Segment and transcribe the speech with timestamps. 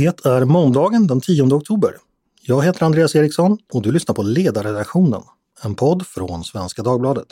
[0.00, 1.96] Det är måndagen den 10 oktober.
[2.42, 5.22] Jag heter Andreas Eriksson och du lyssnar på Ledarredaktionen,
[5.62, 7.26] en podd från Svenska Dagbladet.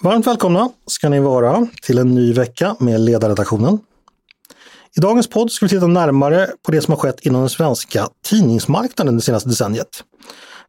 [0.00, 3.78] Varmt välkomna ska ni vara till en ny vecka med Ledarredaktionen.
[4.96, 8.08] I dagens podd ska vi titta närmare på det som har skett inom den svenska
[8.24, 10.04] tidningsmarknaden det senaste decenniet.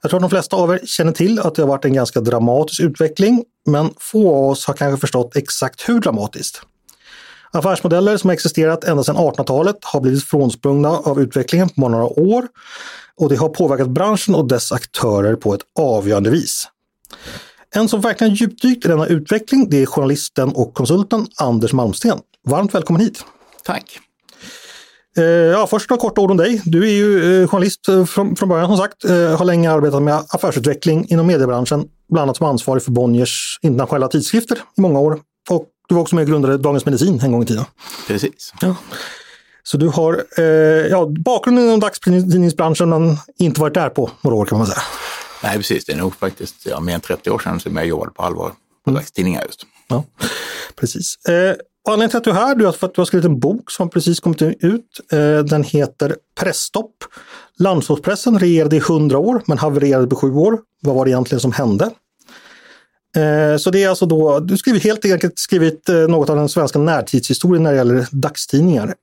[0.04, 2.21] Jag tror att de flesta av er känner till att det har varit en ganska
[2.21, 6.62] dramatisk utveckling, men få av oss har kanske förstått exakt hur dramatiskt.
[7.52, 12.48] Affärsmodeller som har existerat ända sedan 1800-talet har blivit frånsprungna av utvecklingen på några år
[13.16, 16.67] och det har påverkat branschen och dess aktörer på ett avgörande vis.
[17.76, 22.20] En som verkligen djupdykt i denna utveckling det är journalisten och konsulten Anders Malmsten.
[22.48, 23.26] Varmt välkommen hit!
[23.63, 23.99] Tack!
[25.17, 26.62] Eh, ja, först några korta ord om dig.
[26.66, 29.04] Du är ju eh, journalist eh, från, från början som sagt,
[29.38, 34.57] har länge arbetat med affärsutveckling inom mediebranschen, bland annat som ansvarig för Bonniers internationella tidskrifter
[34.77, 35.20] i många år.
[35.49, 37.65] Och du var också med och grundade Dagens Medicin en gång i tiden.
[38.07, 38.54] Precis.
[38.62, 38.76] Ja.
[39.63, 40.43] Så du har eh,
[40.90, 44.82] ja, bakgrunden inom dagstidningsbranschen men inte varit där på några år kan man säga.
[45.43, 45.85] Nej, precis.
[45.85, 48.52] Det är nog faktiskt ja, mer än 30 år sedan som jag jobbade på allvar
[48.84, 48.99] på mm.
[48.99, 49.65] dagstidningar just.
[49.87, 50.04] Ja,
[50.76, 51.15] precis.
[51.26, 51.55] Eh,
[51.87, 54.20] Anledningen till att du är här är att du har skrivit en bok som precis
[54.20, 55.01] kommit ut.
[55.12, 56.95] Eh, den heter Pressstopp.
[57.59, 60.59] Landsortspressen regerade i 100 år men havererade på sju år.
[60.81, 61.85] Vad var det egentligen som hände?
[63.15, 66.50] Eh, så det är alltså då, du skriver helt enkelt skrivit eh, något av den
[66.50, 68.94] svenska närtidshistorien när det gäller dagstidningar.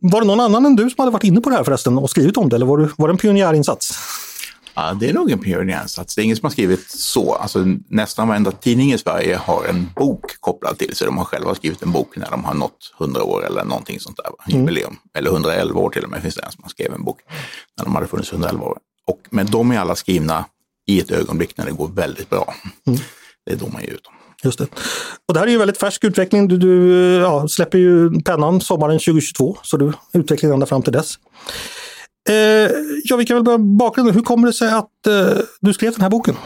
[0.00, 2.10] Var det någon annan än du som hade varit inne på det här förresten och
[2.10, 3.98] skrivit om det eller var, du, var det en pionjärinsats?
[4.80, 6.14] Ja, det är nog en pionjärinsats.
[6.14, 7.34] Det är ingen som har skrivit så.
[7.34, 11.06] Alltså, nästan varenda tidning i Sverige har en bok kopplad till sig.
[11.06, 14.16] De har själva skrivit en bok när de har nått 100 år eller någonting sånt
[14.16, 14.26] där.
[14.26, 14.60] Mm.
[14.60, 14.96] Jubileum.
[15.14, 17.20] Eller 111 år till och med finns det en som har skrivit en bok
[17.76, 18.78] när de hade funnits 111 år.
[19.06, 20.44] Och, men de är alla skrivna
[20.86, 22.54] i ett ögonblick när det går väldigt bra.
[22.86, 23.00] Mm.
[23.46, 24.14] Det är då man ger ut dem.
[24.44, 24.66] Just det.
[25.28, 26.48] Och det här är ju väldigt färsk utveckling.
[26.48, 31.18] Du, du ja, släpper ju pennan sommaren 2022, så du utvecklar ända fram till dess.
[32.28, 32.70] Eh,
[33.04, 34.14] ja, vi kan väl börja bakgrunden.
[34.14, 36.36] Hur kommer det sig att eh, du skrev den här boken?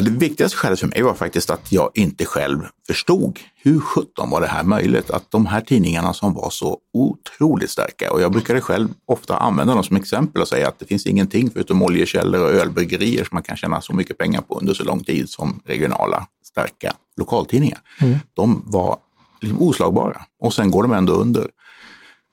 [0.00, 4.40] Det viktigaste skälet för mig var faktiskt att jag inte själv förstod hur sjutton var
[4.40, 5.10] det här möjligt?
[5.10, 9.74] Att de här tidningarna som var så otroligt starka och jag brukade själv ofta använda
[9.74, 13.42] dem som exempel och säga att det finns ingenting förutom oljekällor och ölbryggerier som man
[13.42, 17.78] kan tjäna så mycket pengar på under så lång tid som regionala starka lokaltidningar.
[18.00, 18.18] Mm.
[18.34, 18.96] De var
[19.40, 21.50] liksom oslagbara och sen går de ändå under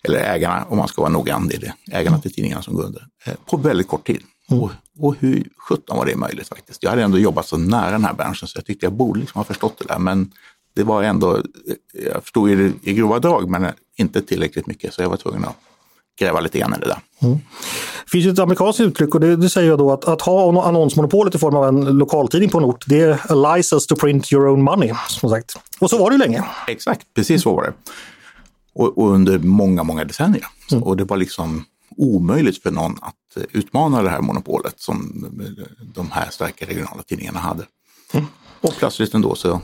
[0.03, 2.83] eller ägarna om man ska vara noggrann, det är det, ägarna till tidningarna som går
[2.83, 4.21] under, eh, på väldigt kort tid.
[4.49, 4.63] Mm.
[4.63, 6.83] Och, och hur sjutton var det möjligt faktiskt?
[6.83, 9.39] Jag hade ändå jobbat så nära den här branschen så jag tyckte jag borde liksom
[9.39, 9.99] ha förstått det där.
[9.99, 10.31] Men
[10.75, 11.41] det var ändå,
[11.93, 15.45] jag förstod ju det i grova drag men inte tillräckligt mycket så jag var tvungen
[15.45, 15.55] att
[16.19, 16.99] gräva lite grann i det där.
[17.21, 17.37] Mm.
[18.05, 21.37] Det finns ett amerikanskt uttryck och det, det säger då att, att ha annonsmonopolet i
[21.37, 24.61] form av en lokaltidning på en ort, det är a license to print your own
[24.61, 24.93] money.
[25.07, 25.53] Som sagt.
[25.79, 26.43] Och så var det ju länge.
[26.67, 27.73] Exakt, precis så var det.
[28.73, 30.45] Och, och under många, många decennier.
[30.71, 30.83] Mm.
[30.83, 31.65] Och det var liksom
[31.97, 35.25] omöjligt för någon att eh, utmana det här monopolet som
[35.95, 37.63] de här starka regionala tidningarna hade.
[38.13, 38.25] Mm.
[38.61, 39.61] Och plötsligt ändå så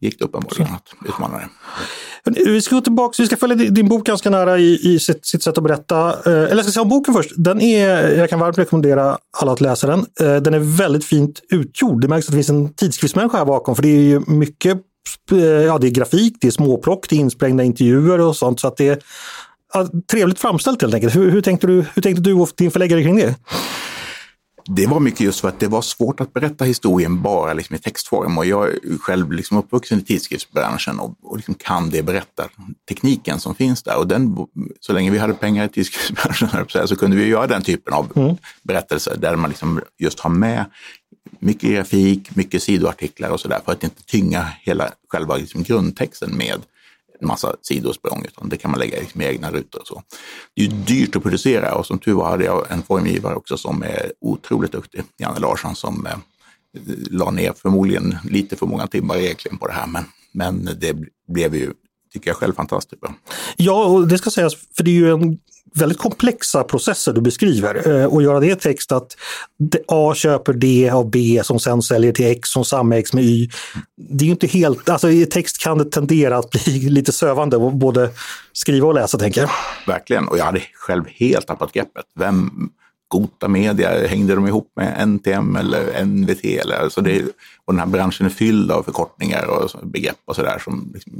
[0.00, 1.48] gick det uppenbarligen att utmana det.
[2.24, 5.42] Vi ska gå tillbaka, vi ska följa din bok ganska nära i, i sitt, sitt,
[5.42, 6.08] sätt att berätta.
[6.08, 7.30] Eh, eller jag ska säga om boken först.
[7.36, 10.06] Den är, jag kan varmt rekommendera alla att läsa den.
[10.20, 12.00] Eh, den är väldigt fint utgjord.
[12.00, 14.82] Det märks att det finns en tidskriftsmänniska här bakom för det är ju mycket
[15.66, 18.60] ja, det är grafik, det är småplock, det är insprängda intervjuer och sånt.
[18.60, 18.98] Så att det är
[19.74, 21.16] ja, trevligt framställt helt enkelt.
[21.16, 23.34] Hur, hur, tänkte du, hur tänkte du och din förläggare kring det?
[24.70, 27.78] Det var mycket just för att det var svårt att berätta historien bara liksom i
[27.78, 32.48] textform och jag är själv liksom uppvuxen i tidskriftsbranschen och, och liksom kan det berätta
[32.88, 33.98] tekniken som finns där.
[33.98, 34.36] Och den,
[34.80, 38.36] så länge vi hade pengar i tidskriftsbranschen så kunde vi göra den typen av mm.
[38.62, 40.64] berättelser där man liksom just har med
[41.38, 46.54] mycket grafik, mycket sidoartiklar och sådär för att inte tynga hela själva liksom grundtexten med
[47.20, 50.02] en massa sidosprång, utan det kan man lägga liksom i egna rutor och så.
[50.54, 53.56] Det är ju dyrt att producera och som tur var hade jag en formgivare också
[53.56, 56.16] som är otroligt duktig, Janne Larsson, som eh,
[57.10, 60.96] la ner förmodligen lite för många timmar egentligen på det här, men, men det
[61.28, 61.72] blev ju
[62.12, 63.14] tycker jag själv fantastiskt bra.
[63.56, 65.38] Ja, och det ska sägas, för det är ju en
[65.74, 67.88] väldigt komplexa processer du beskriver.
[67.88, 69.16] Eh, och göra det i text att
[69.86, 73.50] A köper D av B som sen säljer till X som samägs med Y.
[73.96, 77.58] Det är ju inte helt, alltså i text kan det tendera att bli lite sövande
[77.58, 78.10] både
[78.52, 79.50] skriva och läsa tänker jag.
[79.86, 82.04] Verkligen, och jag hade själv helt tappat greppet.
[82.14, 82.70] Vem,
[83.08, 86.44] Gota Media, hängde de ihop med NTM eller NVT?
[86.44, 87.22] Eller, alltså det,
[87.64, 91.12] och den här branschen är fylld av förkortningar och begrepp och sådär som liksom,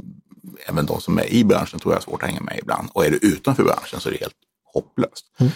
[0.69, 2.89] även de som är i branschen tror jag har svårt att hänga med ibland.
[2.93, 4.35] Och är du utanför branschen så är det helt
[4.73, 5.25] hopplöst.
[5.39, 5.51] Mm.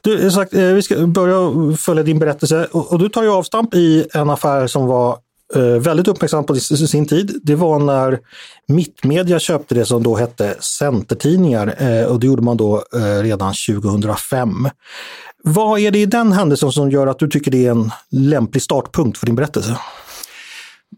[0.00, 3.74] Du, sagt, eh, vi ska börja följa din berättelse och, och du tar ju avstamp
[3.74, 5.18] i en affär som var
[5.54, 7.40] eh, väldigt uppmärksam på sin tid.
[7.42, 8.18] Det var när
[8.68, 13.54] Mittmedia köpte det som då hette Centertidningar eh, och det gjorde man då eh, redan
[13.68, 14.68] 2005.
[15.44, 18.62] Vad är det i den händelsen som gör att du tycker det är en lämplig
[18.62, 19.78] startpunkt för din berättelse?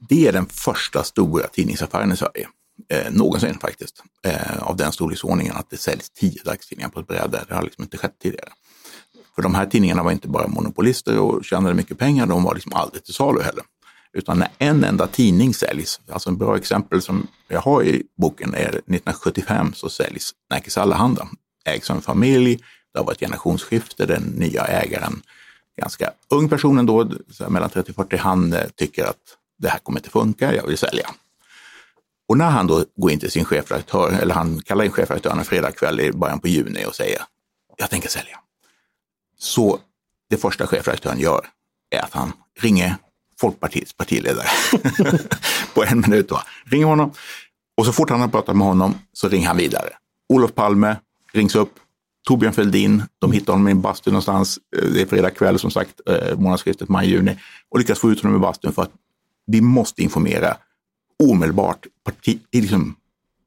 [0.08, 2.46] Det är den första stora tidningsaffären i Sverige
[2.88, 7.44] eh, någonsin faktiskt, eh, av den storleksordningen att det säljs tio dagstidningar på ett bräde.
[7.48, 8.52] Det har liksom inte skett tidigare.
[9.34, 12.72] För de här tidningarna var inte bara monopolister och tjänade mycket pengar, de var liksom
[12.72, 13.64] aldrig till salu heller.
[14.12, 18.54] Utan när en enda tidning säljs, alltså en bra exempel som jag har i boken
[18.54, 21.28] är 1975 så säljs Nerikes Allehanda,
[21.64, 22.58] ägs av en familj,
[22.92, 25.22] det har varit generationsskifte, den nya ägaren,
[25.80, 27.10] ganska ung person ändå,
[27.48, 29.16] mellan 30 och 40, han eh, tycker att
[29.58, 31.10] det här kommer inte funka, jag vill sälja.
[32.28, 35.44] Och när han då går in till sin chefredaktör, eller han kallar in chefredaktören en
[35.44, 37.22] fredagkväll i början på juni och säger
[37.76, 38.38] jag tänker sälja.
[39.38, 39.78] Så
[40.30, 41.46] det första chefredaktören gör
[41.90, 42.96] är att han ringer
[43.40, 44.48] Folkpartiets partiledare
[45.74, 46.30] på en minut.
[46.30, 46.42] Va?
[46.64, 47.12] Ringer honom
[47.76, 49.88] och så fort han har pratat med honom så ringer han vidare.
[50.28, 50.96] Olof Palme
[51.32, 51.74] rings upp,
[52.28, 54.58] Torbjörn Fälldin, de hittar honom i en bastu någonstans.
[54.76, 57.38] Eh, det är fredag kväll som sagt, eh, månadsskiftet maj-juni
[57.68, 58.92] och lyckas få ut honom i bastun för att
[59.46, 60.56] vi måste informera
[61.30, 62.96] omedelbart, parti, liksom,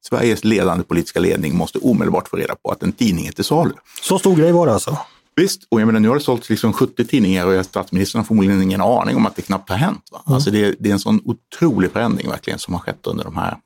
[0.09, 3.73] Sveriges ledande politiska ledning måste omedelbart få reda på att en tidning är till salu.
[4.01, 4.97] Så stor grej var det alltså?
[5.35, 8.61] Visst, och jag menar nu har det sålts liksom 70 tidningar och statsministern har förmodligen
[8.61, 10.09] ingen aning om att det knappt har hänt.
[10.11, 10.21] Va?
[10.27, 10.35] Mm.
[10.35, 13.57] Alltså det, det, är en sån otrolig förändring verkligen som har skett under de här,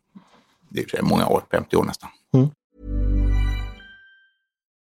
[0.69, 2.09] det är många år, 50 år nästan.
[2.33, 2.49] Mm.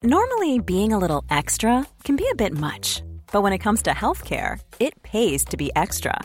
[0.03, 3.91] Normally being a little extra can be a bit much, but when it comes to
[3.91, 6.25] healthcare, it pays to be extra.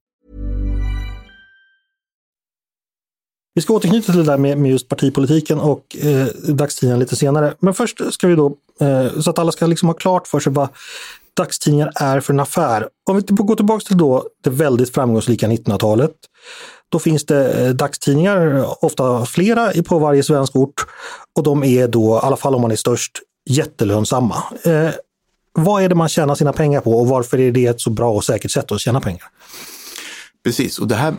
[3.53, 7.53] Vi ska återknyta till det där med, med just partipolitiken och eh, dagstidningar lite senare.
[7.59, 10.53] Men först ska vi då, eh, så att alla ska liksom ha klart för sig
[10.53, 10.69] vad
[11.33, 12.87] dagstidningar är för en affär.
[13.09, 16.11] Om vi går tillbaka till då det väldigt framgångsrika 1900-talet.
[16.89, 20.85] Då finns det eh, dagstidningar, ofta flera på varje svensk ort.
[21.35, 23.19] Och de är då, i alla fall om man är störst,
[23.49, 24.43] jättelönsamma.
[24.63, 24.89] Eh,
[25.53, 28.11] vad är det man tjänar sina pengar på och varför är det ett så bra
[28.11, 29.23] och säkert sätt att tjäna pengar?
[30.43, 31.15] Precis, och det här,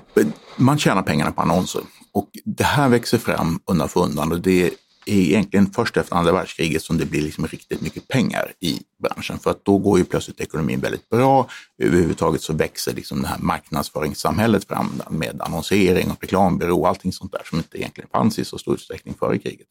[0.57, 1.83] man tjänar pengarna på annonser.
[2.13, 4.71] Och det här växer fram undan för undan och det
[5.07, 9.39] är egentligen först efter andra världskriget som det blir liksom riktigt mycket pengar i branschen.
[9.39, 11.49] För att då går ju plötsligt ekonomin väldigt bra.
[11.79, 17.33] Överhuvudtaget så växer liksom det här marknadsföringssamhället fram med annonsering och reklambyrå och allting sånt
[17.33, 19.67] där som inte egentligen fanns i så stor utsträckning före kriget.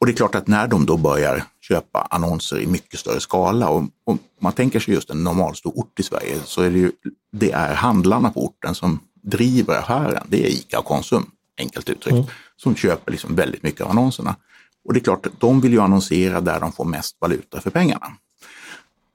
[0.00, 3.68] Och det är klart att när de då börjar köpa annonser i mycket större skala
[3.68, 6.92] och, och man tänker sig just en normalstor ort i Sverige så är det ju,
[7.32, 12.16] det är handlarna på orten som driver affären, det är ICA och Konsum, enkelt uttryckt,
[12.16, 12.26] mm.
[12.56, 14.36] som köper liksom väldigt mycket av annonserna.
[14.84, 18.12] Och det är klart, de vill ju annonsera där de får mest valuta för pengarna.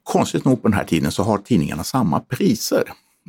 [0.03, 2.83] Konstigt nog på den här tiden så har tidningarna samma priser.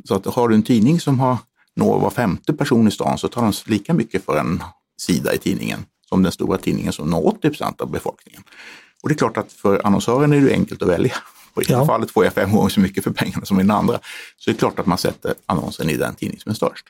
[0.05, 1.37] Så att har du en tidning som har
[1.75, 4.63] når var femte person i stan så tar de lika mycket för en
[4.97, 8.43] sida i tidningen som den stora tidningen som når 80 procent av befolkningen.
[9.03, 11.13] Och det är klart att för annonsören är det enkelt att välja.
[11.57, 11.85] Och i det ja.
[11.85, 13.99] fallet får jag fem gånger så mycket för pengarna som i den andra.
[14.37, 16.85] Så det är klart att man sätter annonsen i den tidning som är störst.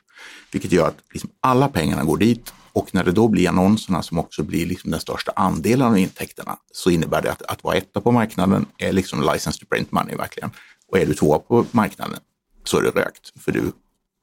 [0.52, 4.18] Vilket gör att liksom alla pengarna går dit och när det då blir annonserna som
[4.18, 8.00] också blir liksom den största andelen av intäkterna så innebär det att, att vara etta
[8.00, 10.50] på marknaden är liksom license to print money verkligen.
[10.88, 12.20] Och är du tvåa på marknaden
[12.64, 13.32] så är det rökt.
[13.40, 13.72] För du,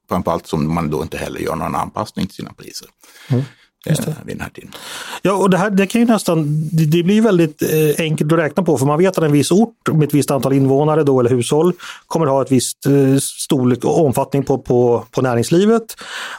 [0.09, 2.87] framförallt som man då inte heller gör någon anpassning till sina priser.
[3.27, 3.43] Mm
[3.85, 4.71] eh, vid den här tiden.
[5.21, 8.39] Ja, och det här det kan ju nästan, det, det blir väldigt eh, enkelt att
[8.39, 11.19] räkna på för man vet att en viss ort med ett visst antal invånare då,
[11.19, 11.73] eller hushåll
[12.07, 15.83] kommer ha ett visst eh, storlek och omfattning på, på, på näringslivet.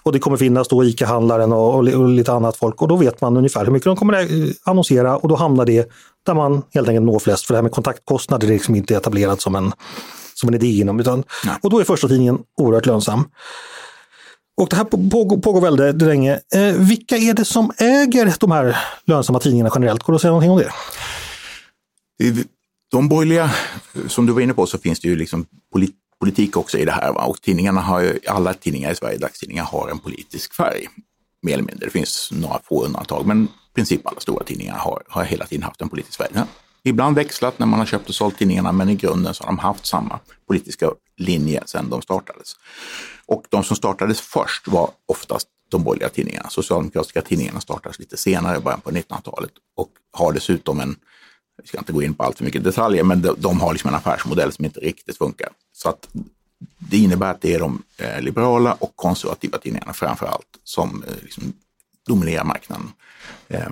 [0.02, 3.20] Och det kommer finnas då ICA-handlaren och, och, och, lite annat folk och då vet
[3.20, 5.90] man ungefär hur mycket de kommer eh, annonsera och då hamnar det
[6.26, 7.46] där man helt enkelt når flest.
[7.46, 9.72] För det här med kontaktkostnader är liksom inte etablerat som en,
[10.34, 11.00] som en idé inom.
[11.00, 11.24] Utan,
[11.62, 13.24] och då är första tidningen oerhört lönsam.
[14.56, 16.40] Och det här pågår, pågår väldigt länge.
[16.54, 20.02] Eh, vilka är det som äger de här lönsamma tidningarna generellt?
[20.02, 20.72] Går det att säga någonting om det?
[22.90, 23.50] De borgerliga,
[24.08, 25.46] som du var inne på, så finns det ju liksom
[26.20, 27.12] politik också i det här.
[27.12, 27.24] Va?
[27.24, 30.86] Och tidningarna har ju, alla tidningar i Sverige, dagstidningar, har en politisk färg.
[31.42, 31.86] Mer eller mindre.
[31.86, 35.62] Det finns några få undantag, men i princip alla stora tidningar har, har hela tiden
[35.62, 36.30] haft en politisk färg.
[36.34, 36.46] Ja.
[36.82, 39.58] Ibland växlat när man har köpt och sålt tidningarna, men i grunden så har de
[39.58, 42.56] haft samma politiska linje sedan de startades.
[43.28, 46.48] Och de som startades först var oftast de borgerliga tidningarna.
[46.48, 50.96] Socialdemokratiska tidningarna startades lite senare, i början på 1900-talet och har dessutom en,
[51.62, 53.88] vi ska inte gå in på allt för mycket detaljer, men de, de har liksom
[53.88, 55.48] en affärsmodell som inte riktigt funkar.
[55.72, 56.08] Så att
[56.78, 61.14] det innebär att det är de eh, liberala och konservativa tidningarna framför allt som eh,
[61.22, 61.52] liksom
[62.06, 62.92] dominerar marknaden.
[63.48, 63.68] Eh,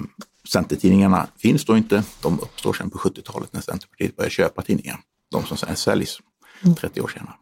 [0.49, 2.05] Centertidningarna finns då inte.
[2.23, 5.01] De uppstår sen på 70-talet när Centerpartiet börjar köpa tidningar.
[5.31, 6.19] De som sen säljs
[6.81, 7.35] 30 år senare.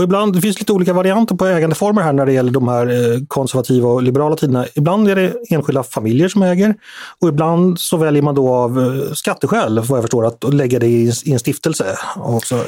[0.00, 2.86] Och ibland, det finns lite olika varianter på ägandeformer här när det gäller de här
[2.86, 4.66] eh, konservativa och liberala tiderna.
[4.74, 6.74] Ibland är det enskilda familjer som äger
[7.18, 10.86] och ibland så väljer man då av eh, skatteskäl, vad jag förstår, att lägga det
[10.86, 11.98] i en stiftelse.
[12.16, 12.64] Också.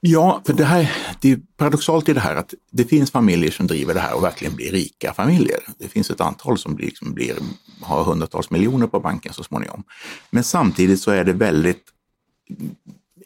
[0.00, 3.66] Ja, för det, här, det är paradoxalt i det här att det finns familjer som
[3.66, 5.58] driver det här och verkligen blir rika familjer.
[5.78, 7.34] Det finns ett antal som blir, som blir,
[7.80, 9.82] har hundratals miljoner på banken så småningom.
[10.30, 11.84] Men samtidigt så är det väldigt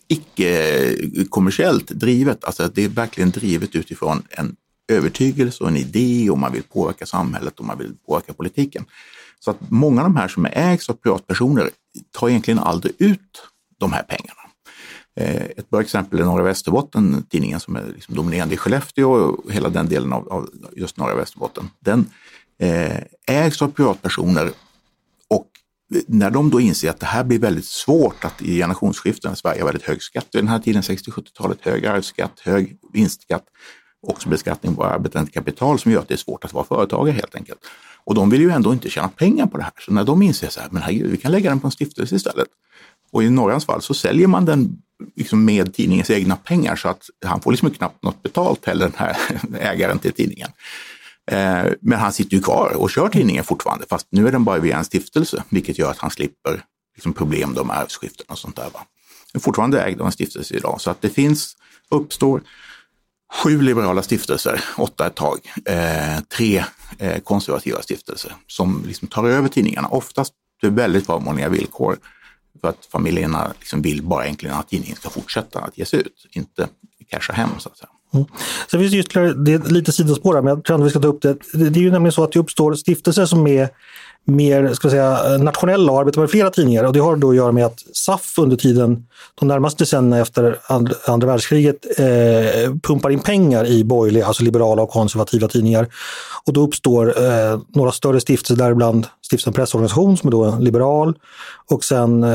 [0.09, 2.45] icke-kommersiellt drivet.
[2.45, 4.57] Alltså det är verkligen drivet utifrån en
[4.93, 8.85] övertygelse och en idé och man vill påverka samhället och man vill påverka politiken.
[9.41, 11.71] Så att många av de här som ägs av privatpersoner
[12.11, 13.43] tar egentligen aldrig ut
[13.79, 14.41] de här pengarna.
[15.21, 19.53] Eh, ett bra exempel är Norra Västerbotten, tidningen som är liksom dominerande i Skellefteå och
[19.53, 21.71] hela den delen av, av just Norra Västerbotten.
[21.81, 22.11] Den
[22.59, 24.51] eh, ägs av privatpersoner
[26.07, 29.67] när de då inser att det här blir väldigt svårt att i generationsskiften, Sverige har
[29.67, 33.45] väldigt hög skatt vid den här tiden, 60-70-talet, hög arvsskatt, hög vinstskatt,
[34.07, 37.35] också beskattning på arbetande kapital som gör att det är svårt att vara företagare helt
[37.35, 37.59] enkelt.
[38.05, 39.73] Och de vill ju ändå inte tjäna pengar på det här.
[39.81, 42.17] Så när de inser så här, men herregud, vi kan lägga den på en stiftelse
[42.17, 42.49] istället.
[43.13, 44.83] Och i Norrans fall så säljer man den
[45.17, 48.95] liksom med tidningens egna pengar så att han får liksom knappt något betalt heller, den
[48.97, 49.17] här
[49.61, 50.49] ägaren till tidningen.
[51.31, 54.59] Eh, men han sitter ju kvar och kör tidningen fortfarande, fast nu är den bara
[54.59, 56.65] via en stiftelse, vilket gör att han slipper
[56.95, 58.71] liksom problem med arvsskiften och sånt där.
[58.75, 58.81] Va?
[59.33, 61.57] Den är fortfarande ägd av en stiftelse idag, så att det finns,
[61.91, 62.43] uppstår
[63.35, 66.65] sju liberala stiftelser, åtta ett tag, eh, tre
[66.99, 71.97] eh, konservativa stiftelser som liksom tar över tidningarna, oftast till väldigt förmånliga villkor
[72.61, 76.69] för att familjerna liksom vill bara egentligen att tidningen ska fortsätta att ges ut, inte
[77.11, 77.91] casha hem så att säga.
[78.17, 78.29] Mm.
[78.71, 81.01] Sen finns det ytterligare, det är lite sidospår här, men jag tror att vi ska
[81.01, 81.37] ta upp det.
[81.53, 83.69] Det är ju nämligen så att det uppstår stiftelser som är
[84.27, 86.85] mer ska säga, eh, nationella och arbetar med flera tidningar.
[86.85, 90.59] Och det har då att göra med att SAF under tiden, de närmaste decennierna efter
[90.67, 95.87] andra, andra världskriget, eh, pumpar in pengar i borgerliga, alltså liberala och konservativa tidningar.
[96.45, 101.19] Och då uppstår eh, några större stiftelser, däribland Stiftelsen Pressorganisation som är då liberal.
[101.71, 102.31] Och sen eh,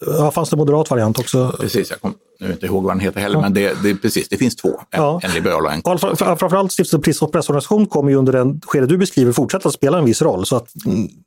[0.00, 1.56] ja, fanns det moderat variant också.
[1.60, 3.40] Precis, jag kom nu inte ihåg vad den heter heller, ja.
[3.40, 4.68] men det, det, precis, det finns två.
[4.68, 5.20] En, ja.
[5.22, 6.24] en liberal och en konservativ.
[6.24, 10.46] Framförallt Stiftelsen Pressorganisation kommer ju under den skede du beskriver fortsätta spela en viss roll.
[10.46, 10.72] Så att,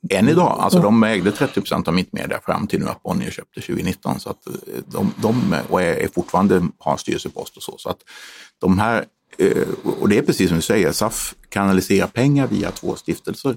[0.09, 0.83] Än idag, alltså ja.
[0.83, 4.19] de ägde 30 procent av Mittmedia fram till nu att Bonnier köpte 2019.
[4.19, 4.53] Så att eh,
[4.85, 7.75] de, de och är fortfarande har en styrelsepost och så.
[7.77, 7.99] så att
[8.61, 9.05] de här,
[9.37, 9.67] eh,
[9.99, 13.55] och det är precis som du säger, SAF kanaliserar pengar via två stiftelser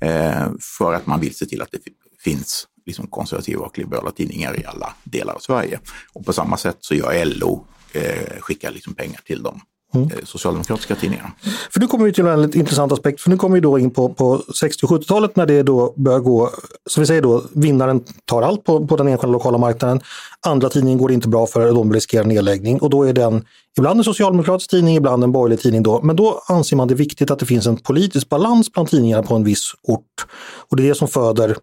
[0.00, 1.78] Eh, för att man vill se till att det
[2.18, 5.80] finns liksom konservativa och liberala tidningar i alla delar av Sverige.
[6.12, 9.60] Och på samma sätt så gör LO, eh, skickar liksom pengar till dem
[9.94, 10.10] Mm.
[10.10, 11.32] Eh, socialdemokratiska tidningarna.
[11.72, 13.90] För nu kommer vi till en väldigt intressant aspekt, för nu kommer vi då in
[13.90, 16.50] på, på 60 och 70-talet när det då börjar gå,
[16.90, 20.00] som vi säger då, vinnaren tar allt på, på den enskilda lokala marknaden.
[20.46, 23.44] Andra tidningen går inte bra för de riskerar nedläggning och då är den
[23.78, 26.00] ibland en socialdemokratisk tidning, ibland en borgerlig tidning då.
[26.02, 29.34] Men då anser man det viktigt att det finns en politisk balans bland tidningarna på
[29.34, 30.26] en viss ort.
[30.70, 31.56] Och det är det som föder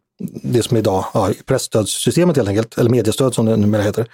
[0.43, 4.07] det som idag ja, pressstödssystemet helt enkelt, eller mediestöd som det numera heter.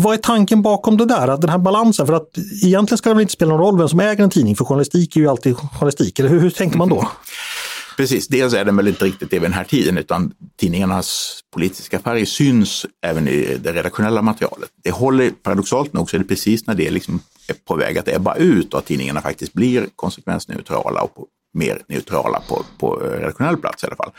[0.00, 2.06] Vad är tanken bakom det där, den här balansen?
[2.06, 4.56] För att egentligen ska det väl inte spela någon roll vem som äger en tidning,
[4.56, 6.18] för journalistik är ju alltid journalistik.
[6.18, 7.08] Eller hur, hur tänker man då?
[7.96, 11.98] Precis, dels är den väl inte riktigt det vid den här tiden, utan tidningarnas politiska
[11.98, 14.70] färg syns även i det redaktionella materialet.
[14.82, 18.08] Det håller, paradoxalt nog, så är det precis när det liksom är på väg att
[18.08, 21.10] ebba ut och att tidningarna faktiskt blir konsekvensneutrala och
[21.54, 24.10] mer neutrala på, på eh, redaktionell plats i alla fall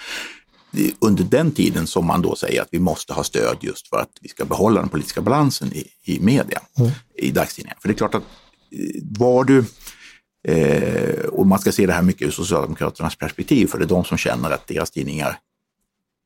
[1.00, 4.10] under den tiden som man då säger att vi måste ha stöd just för att
[4.22, 6.92] vi ska behålla den politiska balansen i, i media, mm.
[7.16, 7.78] i dagstidningar.
[7.82, 8.24] För det är klart att
[8.72, 9.66] eh, var du,
[10.48, 14.04] eh, och man ska se det här mycket ur Socialdemokraternas perspektiv, för det är de
[14.04, 15.40] som känner att deras tidningar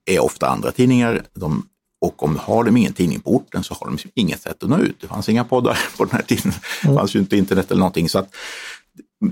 [0.05, 1.23] är ofta andra tidningar.
[1.33, 1.67] De,
[2.01, 4.77] och om har de ingen tidning på orten så har de inget sätt att nå
[4.77, 5.01] ut.
[5.01, 6.97] Det fanns inga poddar på den här tiden, det mm.
[6.97, 8.09] fanns ju inte internet eller någonting.
[8.09, 8.35] Så att,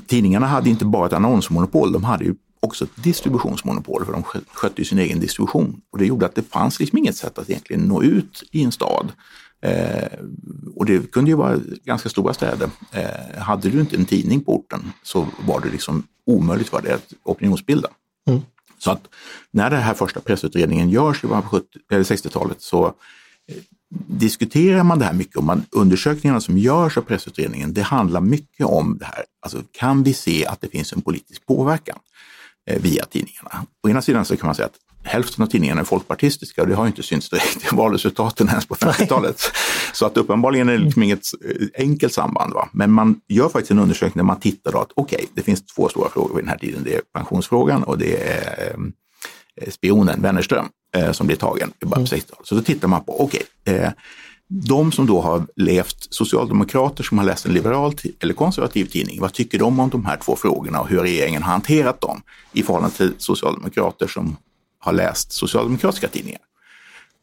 [0.07, 4.85] tidningarna hade inte bara ett annonsmonopol, de hade ju också ett distributionsmonopol för de skötte
[4.85, 5.81] sin egen distribution.
[5.91, 8.71] Och det gjorde att det fanns liksom inget sätt att egentligen nå ut i en
[8.71, 9.11] stad.
[9.61, 10.19] Eh,
[10.75, 12.69] och det kunde ju vara ganska stora städer.
[12.91, 16.93] Eh, hade du inte en tidning på orten så var det liksom omöjligt för dig
[16.93, 17.89] att opinionsbilda.
[18.27, 18.41] Mm.
[18.77, 19.07] Så att
[19.51, 23.55] när den här första pressutredningen görs i början på 60-talet så eh,
[24.07, 28.65] diskuterar man det här mycket och man, undersökningarna som görs av pressutredningen, det handlar mycket
[28.65, 29.23] om det här.
[29.41, 31.97] Alltså kan vi se att det finns en politisk påverkan
[32.65, 33.65] via tidningarna?
[33.83, 36.75] Å ena sidan så kan man säga att hälften av tidningarna är folkpartistiska och det
[36.75, 39.41] har inte synts direkt i valresultaten ens på 50-talet.
[39.93, 42.53] Så att uppenbarligen är det liksom inget eh, enkelt samband.
[42.53, 42.69] Va?
[42.73, 45.65] Men man gör faktiskt en undersökning där man tittar då att okej, okay, det finns
[45.65, 46.83] två stora frågor vid den här tiden.
[46.83, 48.75] Det är pensionsfrågan och det är
[49.55, 50.65] eh, spionen Wennerström
[50.95, 52.47] eh, som blir tagen i början på 60-talet.
[52.47, 53.91] Så då tittar man på, okej, okay, eh,
[54.53, 59.33] de som då har levt, socialdemokrater som har läst en liberal eller konservativ tidning, vad
[59.33, 62.21] tycker de om de här två frågorna och hur regeringen har hanterat dem
[62.53, 64.37] i förhållande till socialdemokrater som
[64.79, 66.41] har läst socialdemokratiska tidningar?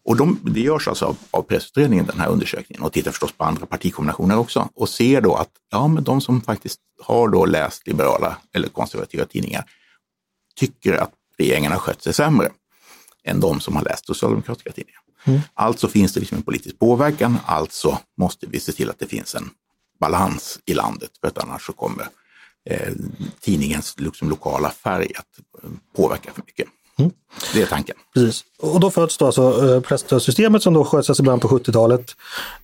[0.04, 3.44] Och de, det görs alltså av, av pressutredningen, den här undersökningen, och tittar förstås på
[3.44, 7.86] andra partikombinationer också och ser då att ja, men de som faktiskt har då läst
[7.86, 9.64] liberala eller konservativa tidningar
[10.56, 12.50] tycker att regeringen har skött sig sämre
[13.24, 15.00] än de som har läst socialdemokratiska tidningar.
[15.28, 15.40] Mm.
[15.54, 19.34] Alltså finns det liksom en politisk påverkan, alltså måste vi se till att det finns
[19.34, 19.50] en
[20.00, 22.06] balans i landet, för att annars så kommer
[22.70, 22.92] eh,
[23.40, 26.68] tidningens liksom, lokala färg att eh, påverka för mycket.
[26.98, 27.10] Mm.
[27.54, 27.96] Det är tanken.
[28.14, 28.44] Precis.
[28.60, 32.10] Och då föds då alltså eh, presstödssystemet som då sköts i början på 70-talet.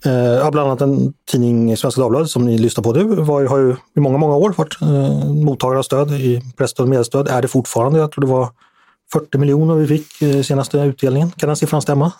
[0.04, 3.76] Eh, bland annat en tidning, Svenska Dagbladet, som ni lyssnar på nu, var, har ju
[3.96, 7.28] i många, många år varit eh, mottagare av stöd i presstöd och medstöd.
[7.28, 7.98] Är det fortfarande.
[7.98, 8.48] Jag tror det var
[9.12, 11.30] 40 miljoner vi fick eh, senaste utdelningen.
[11.30, 12.12] Kan den siffran stämma?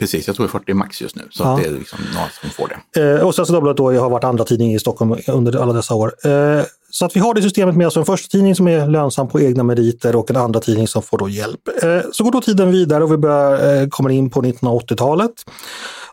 [0.00, 1.22] Precis, jag tror det är 40 max just nu.
[1.30, 1.58] Så ja.
[1.62, 3.00] det är liksom några som får det.
[3.00, 6.14] Eh, och Svenska Dagbladet då har varit andra tidning i Stockholm under alla dessa år.
[6.24, 9.28] Eh, så att vi har det systemet med oss, en första tidning som är lönsam
[9.28, 11.60] på egna meriter och en andra tidning som får då hjälp.
[11.82, 15.32] Eh, så går då tiden vidare och vi börjar, eh, kommer in på 1980-talet.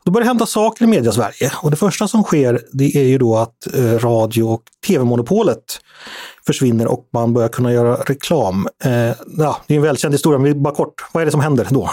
[0.03, 3.03] Då börjar det hända saker i media Sverige och det första som sker det är
[3.03, 5.79] ju då att eh, radio och tv-monopolet
[6.45, 8.67] försvinner och man börjar kunna göra reklam.
[8.83, 8.91] Eh,
[9.37, 11.89] ja, det är en välkänd historia, men bara kort, vad är det som händer då?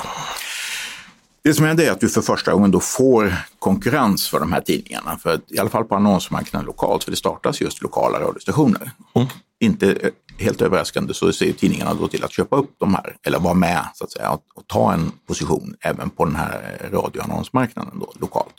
[1.45, 4.61] Det som händer är att du för första gången då får konkurrens för de här
[4.61, 8.91] tidningarna, för i alla fall på annonsmarknaden lokalt, för det startas just lokala radiostationer.
[9.15, 9.29] Mm.
[9.61, 13.55] Inte helt överraskande så ser tidningarna då till att köpa upp de här, eller vara
[13.55, 18.13] med så att säga, och, och ta en position även på den här radioannonsmarknaden då,
[18.21, 18.55] lokalt.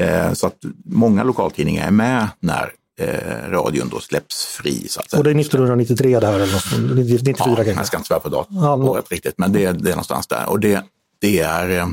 [0.00, 4.88] Eh, så att många lokaltidningar är med när eh, radion då släpps fri.
[4.88, 5.18] Så att säga.
[5.18, 6.34] Och det är 1993 det här?
[6.34, 7.72] Eller 94 ja, kanske?
[7.72, 10.48] Jag ska inte svära på datum ja, riktigt, men det, det är någonstans där.
[10.48, 10.84] Och det,
[11.24, 11.88] det är, eh,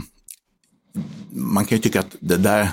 [1.31, 2.69] man kan ju tycka att det där,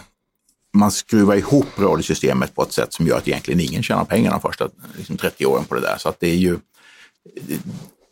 [0.73, 4.41] man skruvar ihop radiosystemet på ett sätt som gör att egentligen ingen tjänar pengar de
[4.41, 5.97] första liksom 30 åren på det där.
[5.99, 6.59] Så att det är ju,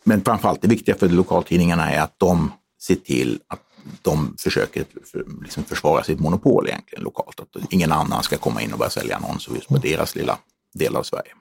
[0.03, 3.61] men framförallt det viktiga för lokaltidningarna är att de ser till att
[4.01, 4.85] de försöker
[5.43, 7.39] liksom försvara sitt monopol egentligen lokalt.
[7.39, 9.89] Att ingen annan ska komma in och börja sälja annonser just på mm.
[9.89, 10.37] deras lilla
[10.73, 11.31] del av Sverige.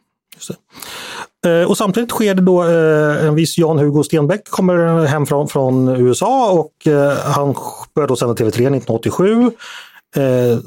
[1.46, 5.88] Eh, och samtidigt sker det då eh, en viss Jan-Hugo Stenbeck kommer hem från, från
[5.88, 7.54] USA och eh, han
[7.94, 9.50] börjar då sända TV3 1987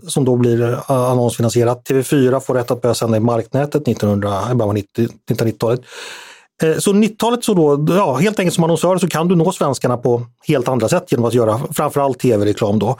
[0.07, 1.89] som då blir annonsfinansierat.
[1.89, 5.81] TV4 får rätt att börja sända i marknätet 1990-talet.
[6.79, 10.21] Så 90-talet så då, ja, helt enkelt som annonsör så kan du nå svenskarna på
[10.47, 12.97] helt andra sätt genom att göra framförallt tv-reklam då.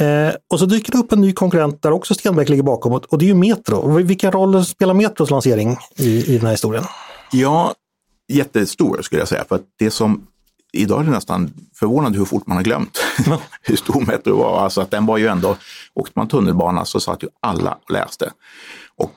[0.00, 3.18] Eh, och så dyker det upp en ny konkurrent där också Stenbeck ligger bakom och
[3.18, 3.96] det är ju Metro.
[3.96, 6.84] Vilken roll spelar Metros lansering i, i den här historien?
[7.32, 7.74] Ja,
[8.28, 9.44] jättestor skulle jag säga.
[9.48, 10.26] För det som
[10.72, 12.98] Idag är det nästan förvånande hur fort man har glömt
[13.62, 14.60] hur stor Metro var.
[14.60, 15.56] Alltså att den var ju ändå,
[15.94, 18.32] åkte man tunnelbana så satt ju alla och läste.
[18.96, 19.12] Och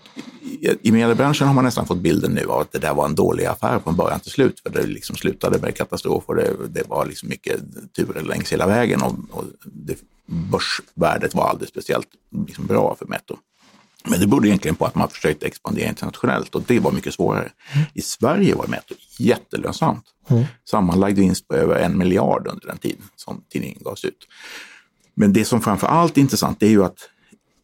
[0.82, 3.46] i mediebranschen har man nästan fått bilden nu av att det där var en dålig
[3.46, 4.60] affär från början till slut.
[4.60, 7.60] För det liksom slutade med katastrof och det, det var liksom mycket
[7.96, 9.02] turer längs hela vägen.
[9.02, 9.96] Och, och det,
[10.30, 12.08] börsvärdet var aldrig speciellt
[12.48, 13.38] liksom, bra för Metro.
[14.06, 17.52] Men det berodde egentligen på att man försökte expandera internationellt och det var mycket svårare.
[17.74, 17.86] Mm.
[17.94, 20.04] I Sverige var Metro jättelönsamt.
[20.28, 20.46] Mm.
[20.70, 24.28] Sammanlagd vinst på över en miljard under den tid som tidningen gavs ut.
[25.16, 27.10] Men det som framför allt är intressant är ju att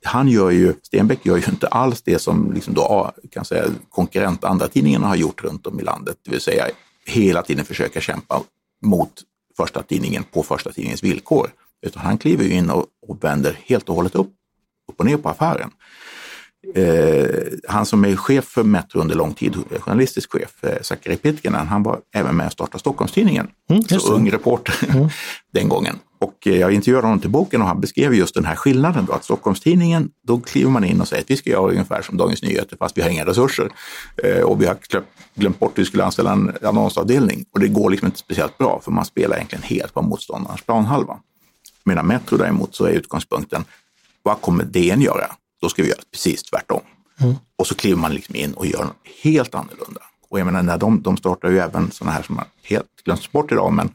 [0.04, 4.43] han gör ju, Stenbeck gör ju inte alls det som liksom då, kan säga, konkurrent
[4.43, 6.17] andra tidningarna har gjort runt om i landet.
[6.23, 6.67] Det vill säga
[7.06, 8.41] hela tiden försöka kämpa
[8.82, 9.12] mot
[9.58, 11.51] första tidningen på första tidningens villkor.
[11.86, 14.32] Utan han kliver in och, och vänder helt och hållet upp,
[14.92, 15.72] upp och ner på affären.
[16.74, 17.26] Eh,
[17.68, 21.84] han som är chef för Metro under lång tid, journalistisk chef, eh, Sakari Pitkanen, han
[21.84, 23.48] var även med och startade Stockholms-Tidningen.
[23.70, 25.10] Mm, så ung reporter mm.
[25.54, 25.96] den gången.
[26.20, 29.06] Och eh, jag intervjuade honom till boken och han beskrev just den här skillnaden.
[29.06, 32.18] Då, att Stockholms-Tidningen, då kliver man in och säger att vi ska göra ungefär som
[32.18, 33.70] Dagens Nyheter fast vi har inga resurser.
[34.24, 34.78] Eh, och vi har
[35.36, 37.46] glömt bort att vi skulle anställa en annonsavdelning.
[37.52, 41.20] Och det går liksom inte speciellt bra för man spelar egentligen helt på motståndarens planhalva.
[41.86, 43.65] Medan Metro däremot så är utgångspunkten,
[44.24, 45.36] vad kommer DN göra?
[45.62, 46.82] Då ska vi göra precis tvärtom.
[47.19, 47.36] Mm.
[47.56, 50.02] Och så kliver man liksom in och gör något helt annorlunda.
[50.30, 53.32] Och jag menar, när de, de startar ju även sådana här som har helt glömts
[53.32, 53.89] bort idag, men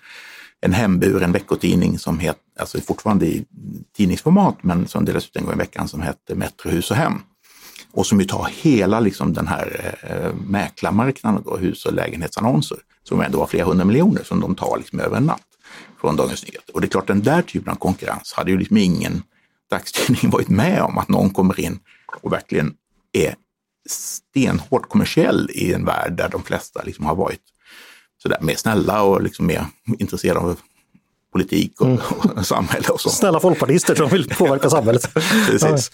[0.60, 3.44] en hemburen veckotidning som heter, alltså fortfarande i
[3.96, 7.22] tidningsformat, men som delas ut en gång i veckan som hette Metro Hus och Hem.
[7.92, 13.20] Och som ju tar hela liksom, den här eh, mäklarmarknaden, då, hus och lägenhetsannonser, som
[13.20, 15.49] ändå var flera hundra miljoner som de tar liksom över en natt
[16.00, 16.74] från Dagens Nyheter.
[16.74, 19.22] Och det är klart, den där typen av konkurrens hade ju liksom ingen
[19.70, 21.78] dagstidning varit med om, att någon kommer in
[22.22, 22.74] och verkligen
[23.12, 23.34] är
[23.88, 27.40] stenhårt kommersiell i en värld där de flesta liksom har varit
[28.22, 29.66] sådär mer snälla och liksom mer
[29.98, 30.60] intresserade av
[31.32, 31.98] politik och, mm.
[32.36, 33.10] och samhälle och så.
[33.10, 35.14] Snälla folkpartister som vill påverka samhället.
[35.46, 35.90] Precis.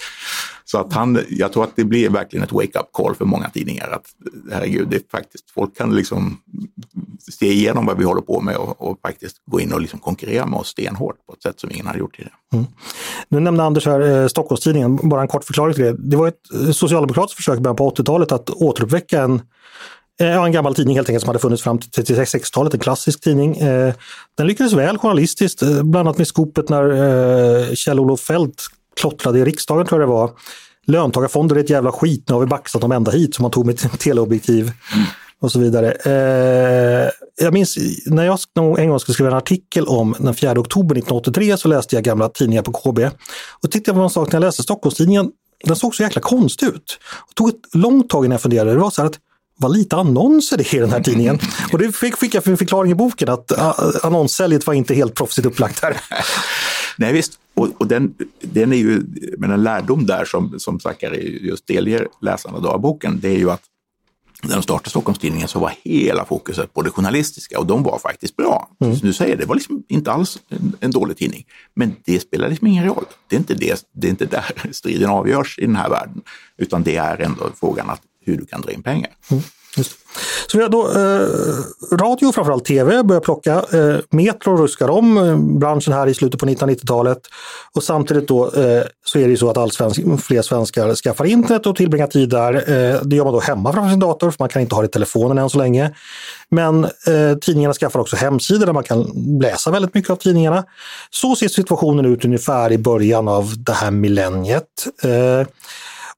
[0.64, 3.90] Så att han, jag tror att det blir verkligen ett wake-up call för många tidningar.
[3.90, 4.06] Att
[4.52, 6.40] herregud, det är faktiskt, folk kan liksom
[7.32, 10.46] se igenom vad vi håller på med och, och faktiskt gå in och liksom konkurrera
[10.46, 12.34] med oss stenhårt på ett sätt som ingen hade gjort tidigare.
[12.52, 12.66] Mm.
[13.28, 15.96] Nu nämnde Anders här eh, Stockholmstidningen, bara en kort förklaring till det.
[15.98, 19.34] Det var ett eh, socialdemokratiskt försök på 80-talet att återuppväcka en
[20.20, 23.20] eh, Ja, en gammal tidning helt enkelt som hade funnits fram till 60-talet, en klassisk
[23.20, 23.58] tidning.
[24.36, 28.62] Den lyckades väl journalistiskt, bland annat med skopet när Kjell-Olof Feldt
[29.00, 30.30] klottrade i riksdagen tror jag det var.
[30.86, 33.66] Löntagarfonder är ett jävla skit, nu har vi baxat dem ända hit som man tog
[33.66, 34.64] med teleobjektiv.
[34.64, 35.06] Mm.
[35.40, 35.92] Och så vidare.
[37.40, 38.38] Jag minns när jag
[38.78, 42.28] en gång skulle skriva en artikel om den 4 oktober 1983 så läste jag gamla
[42.28, 42.98] tidningar på KB.
[43.62, 45.30] Och tittade på en sak när jag läste Stockholmstidningen.
[45.64, 46.98] Den såg så jäkla konstig ut.
[47.28, 48.72] Det tog ett långt tag innan jag funderade.
[48.72, 49.18] Det var så här att
[49.58, 51.38] vad lite annonser det är i den här tidningen.
[51.72, 53.52] Och det fick, fick jag för en förklaring i boken att
[54.04, 55.96] annonssäljet var inte helt proffsigt upplagt här.
[56.98, 59.02] Nej visst, och, och, den, den är ju,
[59.38, 63.50] men en lärdom där som, som Zackari just delger läsarna av boken, det är ju
[63.50, 63.62] att
[64.42, 68.36] när de startade Stockholmstidningen så var hela fokuset på det journalistiska och de var faktiskt
[68.36, 68.70] bra.
[68.80, 68.96] Mm.
[68.96, 71.46] Så du säger det var liksom inte alls en, en, dålig tidning.
[71.74, 73.04] Men det spelar liksom ingen roll.
[73.28, 76.22] Det är, inte det, det är inte där striden avgörs i den här världen,
[76.58, 79.10] utan det är ändå frågan att hur du kan dra in pengar.
[79.30, 79.42] Mm.
[80.46, 83.52] Så vi har då eh, radio, framförallt tv, börjar plocka.
[83.52, 87.18] Eh, Metro ruskar om eh, branschen här i slutet på 1990-talet.
[87.74, 91.24] Och samtidigt då eh, så är det ju så att allt svensk, fler svenskar skaffar
[91.24, 92.54] internet och tillbringar tid där.
[92.54, 94.86] Eh, det gör man då hemma framför sin dator, för man kan inte ha det
[94.86, 95.94] i telefonen än så länge.
[96.50, 99.12] Men eh, tidningarna skaffar också hemsidor där man kan
[99.42, 100.64] läsa väldigt mycket av tidningarna.
[101.10, 104.86] Så ser situationen ut ungefär i början av det här millenniet.
[105.02, 105.46] Eh,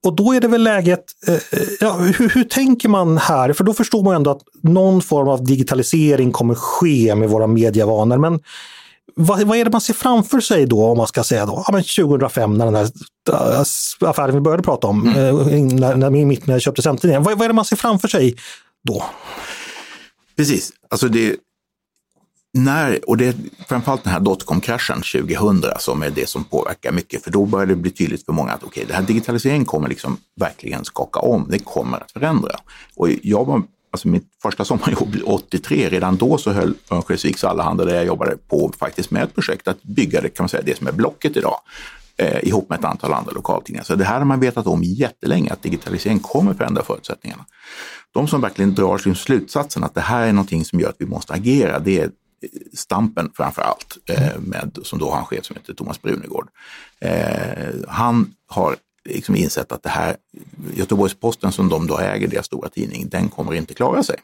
[0.04, 3.52] Eh, och då är det väl läget, eh, ja, hur, hur, tänker man här?
[3.52, 8.18] För då förstår man ändå att någon form av digitalisering kommer ske med våra medievanor.
[8.18, 8.40] Men
[9.14, 11.72] vad, vad är det man ser framför sig då, om man ska säga då, ja,
[11.72, 12.88] men 2005 när den här
[13.32, 15.18] äh, affären vi började prata om, mm.
[15.18, 17.22] Eh, när, när, mitt när jag köpte Centertidningen.
[17.22, 18.36] Vad, vad är det man ser framför sig
[18.84, 19.04] då?
[20.36, 21.36] Precis, alltså det,
[22.54, 23.34] när, och det är
[23.68, 27.76] framförallt den här dotcom-kraschen 2000 som är det som påverkar mycket, för då börjar det
[27.76, 31.46] bli tydligt för många att okej, okay, den här digitaliseringen kommer liksom verkligen skaka om,
[31.50, 32.52] det kommer att förändra.
[32.96, 37.94] Och jag var, alltså mitt första sommarjobb 83, redan då så höll Örnsköldsviks Allehanda där
[37.94, 40.86] jag jobbade på faktiskt med ett projekt att bygga det, kan man säga, det som
[40.86, 41.60] är Blocket idag
[42.16, 43.84] eh, ihop med ett antal andra lokaltidningar.
[43.84, 47.44] Så det här har man vetat om jättelänge, att digitalisering kommer förändra förutsättningarna.
[48.14, 51.06] De som verkligen drar sin slutsatsen att det här är någonting som gör att vi
[51.06, 52.10] måste agera, det är
[52.74, 56.48] Stampen framför allt, eh, med, som då har en chef som heter Thomas Brunegård.
[57.00, 60.16] Eh, han har liksom insett att det här
[60.74, 64.16] Göteborgs-Posten som de då äger, deras stora tidning, den kommer inte klara sig.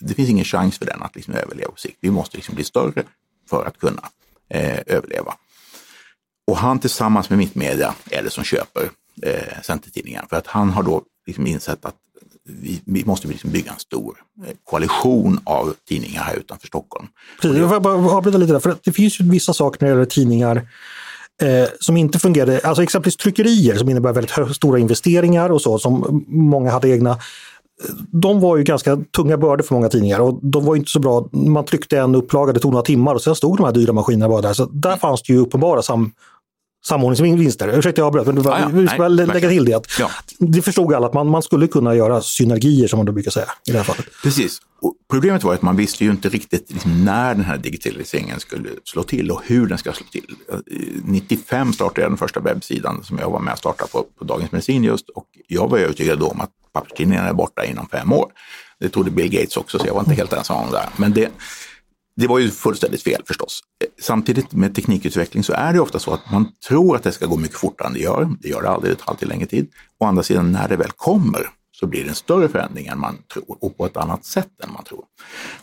[0.00, 1.98] Det finns ingen chans för den att liksom överleva på sikt.
[2.00, 3.02] Vi måste liksom bli större
[3.50, 4.02] för att kunna
[4.48, 5.34] eh, överleva.
[6.46, 8.90] Och han tillsammans med Mittmedia är det som köper
[9.22, 11.96] eh, Centertidningen för att han har då liksom insett att
[12.62, 17.06] vi, vi måste liksom bygga en stor eh, koalition av tidningar här utanför Stockholm.
[17.42, 19.94] Precis, jag får bara avbryta lite där, för det finns ju vissa saker när det
[19.94, 20.56] gäller tidningar
[21.42, 26.24] eh, som inte fungerade, alltså exempelvis tryckerier som innebär väldigt stora investeringar och så, som
[26.28, 27.18] många hade egna.
[28.12, 31.28] De var ju ganska tunga bördor för många tidningar och de var inte så bra.
[31.32, 34.28] Man tryckte en upplaga, det tog några timmar och sen stod de här dyra maskinerna
[34.28, 34.52] bara där.
[34.52, 36.12] Så där fanns det ju uppenbara sam
[36.84, 37.78] samordningsvinster.
[37.78, 39.74] Ursäkta jag avbröt, men var, ah, ja, vi ska nej, lägga till det.
[39.74, 40.10] Att ja.
[40.38, 43.46] Det förstod alla att man, man skulle kunna göra synergier som man då brukar säga
[43.66, 44.06] i det här fallet.
[44.22, 44.60] Precis.
[44.82, 48.68] Och problemet var att man visste ju inte riktigt liksom när den här digitaliseringen skulle
[48.84, 50.36] slå till och hur den ska slå till.
[51.04, 54.52] 95 startade jag den första webbsidan som jag var med och startade på, på Dagens
[54.52, 58.32] Medicin just och jag var övertygad om att papperstidningarna är borta inom fem år.
[58.78, 60.88] Det trodde Bill Gates också, så jag var inte helt ensam om det.
[60.96, 61.30] Men det,
[62.16, 63.60] det var ju fullständigt fel förstås.
[64.00, 67.36] Samtidigt med teknikutveckling så är det ofta så att man tror att det ska gå
[67.36, 68.28] mycket fortare än det gör.
[68.40, 69.66] Det gör det aldrig, det tar alltid längre tid.
[69.98, 73.18] Å andra sidan, när det väl kommer så blir det en större förändring än man
[73.32, 75.04] tror och på ett annat sätt än man tror.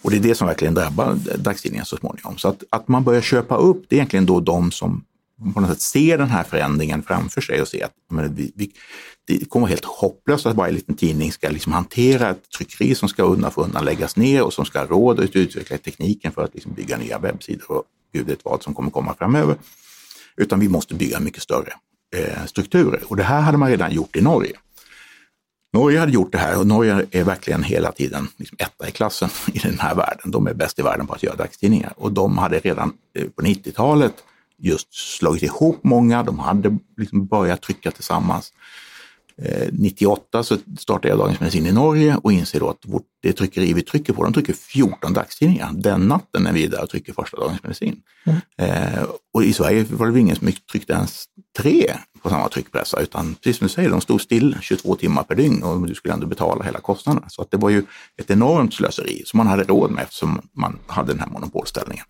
[0.01, 2.37] Och det är det som verkligen drabbar dagstidningen så småningom.
[2.37, 5.03] Så att, att man börjar köpa upp, det är egentligen då de som
[5.53, 8.71] på något sätt ser den här förändringen framför sig och ser att men, vi, vi,
[9.27, 13.23] det kommer helt hopplöst att varje liten tidning ska liksom hantera ett tryckeri som ska
[13.23, 16.53] undan för undan läggas ner och som ska ha råd att utveckla tekniken för att
[16.53, 19.55] liksom bygga nya webbsidor och gud vet vad som kommer komma framöver.
[20.37, 21.73] Utan vi måste bygga mycket större
[22.15, 23.03] eh, strukturer.
[23.07, 24.53] Och det här hade man redan gjort i Norge.
[25.73, 29.29] Norge hade gjort det här och Norge är verkligen hela tiden liksom etta i klassen
[29.53, 30.31] i den här världen.
[30.31, 33.41] De är bäst i världen på att göra dagstidningar och de hade redan eh, på
[33.41, 34.13] 90-talet
[34.57, 38.53] just slagit ihop många, de hade liksom börjat trycka tillsammans.
[39.71, 43.33] 98 eh, så startade jag Dagens Medicin i Norge och inser då att vårt, det
[43.33, 46.89] tryckeri vi trycker på, de trycker 14 dagstidningar den natten när vi är där och
[46.89, 48.01] trycker första Dagens Medicin.
[48.25, 48.39] Mm.
[48.57, 51.25] Eh, och i Sverige var det ingen som tryckte ens
[51.57, 55.35] tre på samma tryckpressa, utan precis som du säger, de stod still 22 timmar per
[55.35, 57.23] dygn och du skulle ändå betala hela kostnaden.
[57.27, 57.83] Så att det var ju
[58.17, 62.05] ett enormt slöseri som man hade råd med eftersom man hade den här monopolställningen.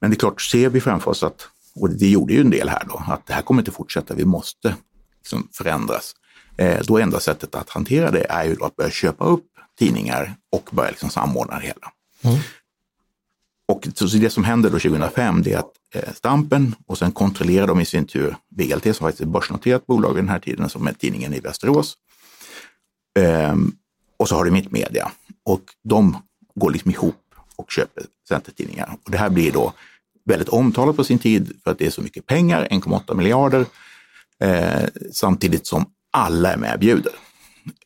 [0.00, 2.68] Men det är klart, ser vi framför oss att, och det gjorde ju en del
[2.68, 4.74] här då, att det här kommer inte fortsätta, vi måste
[5.18, 6.14] liksom förändras.
[6.60, 9.46] Eh, då enda sättet att hantera det är ju att börja köpa upp
[9.78, 11.92] tidningar och börja liksom samordna det hela.
[12.22, 12.38] Mm.
[13.68, 17.66] Och så det som händer då 2005 det är att eh, Stampen och sen kontrollerar
[17.66, 20.86] de i sin tur VLT som faktiskt är börsnoterat bolag vid den här tiden som
[20.86, 21.96] är tidningen i Västerås.
[23.18, 23.72] Ehm,
[24.16, 25.12] och så har du Mittmedia
[25.44, 26.16] och de
[26.54, 28.96] går liksom ihop och köper centertidningar.
[29.04, 29.72] Och det här blir då
[30.24, 33.66] väldigt omtalat på sin tid för att det är så mycket pengar, 1,8 miljarder,
[34.40, 37.12] eh, samtidigt som alla är med och bjuder.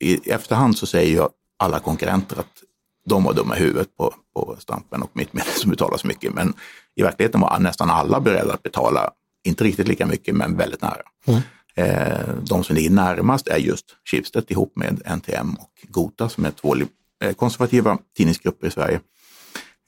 [0.01, 2.63] I efterhand så säger ju alla konkurrenter att
[3.09, 6.35] de var dumma i huvudet på, på Stampen och Mittmedia som betalar så mycket.
[6.35, 6.55] Men
[6.95, 9.11] i verkligheten var nästan alla beredda att betala,
[9.45, 11.03] inte riktigt lika mycket, men väldigt nära.
[11.27, 11.41] Mm.
[11.77, 16.51] Eh, de som ligger närmast är just Schibsted ihop med NTM och Gota som är
[16.51, 16.77] två
[17.25, 19.01] eh, konservativa tidningsgrupper i Sverige.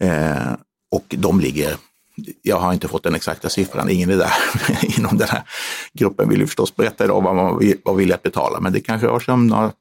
[0.03, 0.53] Eh,
[0.91, 1.77] och de ligger
[2.43, 4.33] jag har inte fått den exakta siffran, ingen är där
[4.99, 5.43] inom den här
[5.93, 9.07] gruppen vill ju förstås berätta idag vad man var villig att betala, men det kanske
[9.07, 9.73] rör sig om några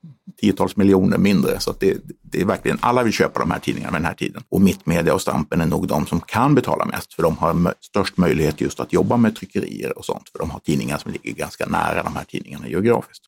[0.41, 1.59] tiotals miljoner mindre.
[1.59, 4.43] Så det, det, är verkligen, alla vill köpa de här tidningarna med den här tiden.
[4.49, 8.17] Och Mittmedia och Stampen är nog de som kan betala mest, för de har störst
[8.17, 11.65] möjlighet just att jobba med tryckerier och sånt, för de har tidningar som ligger ganska
[11.65, 13.25] nära de här tidningarna geografiskt.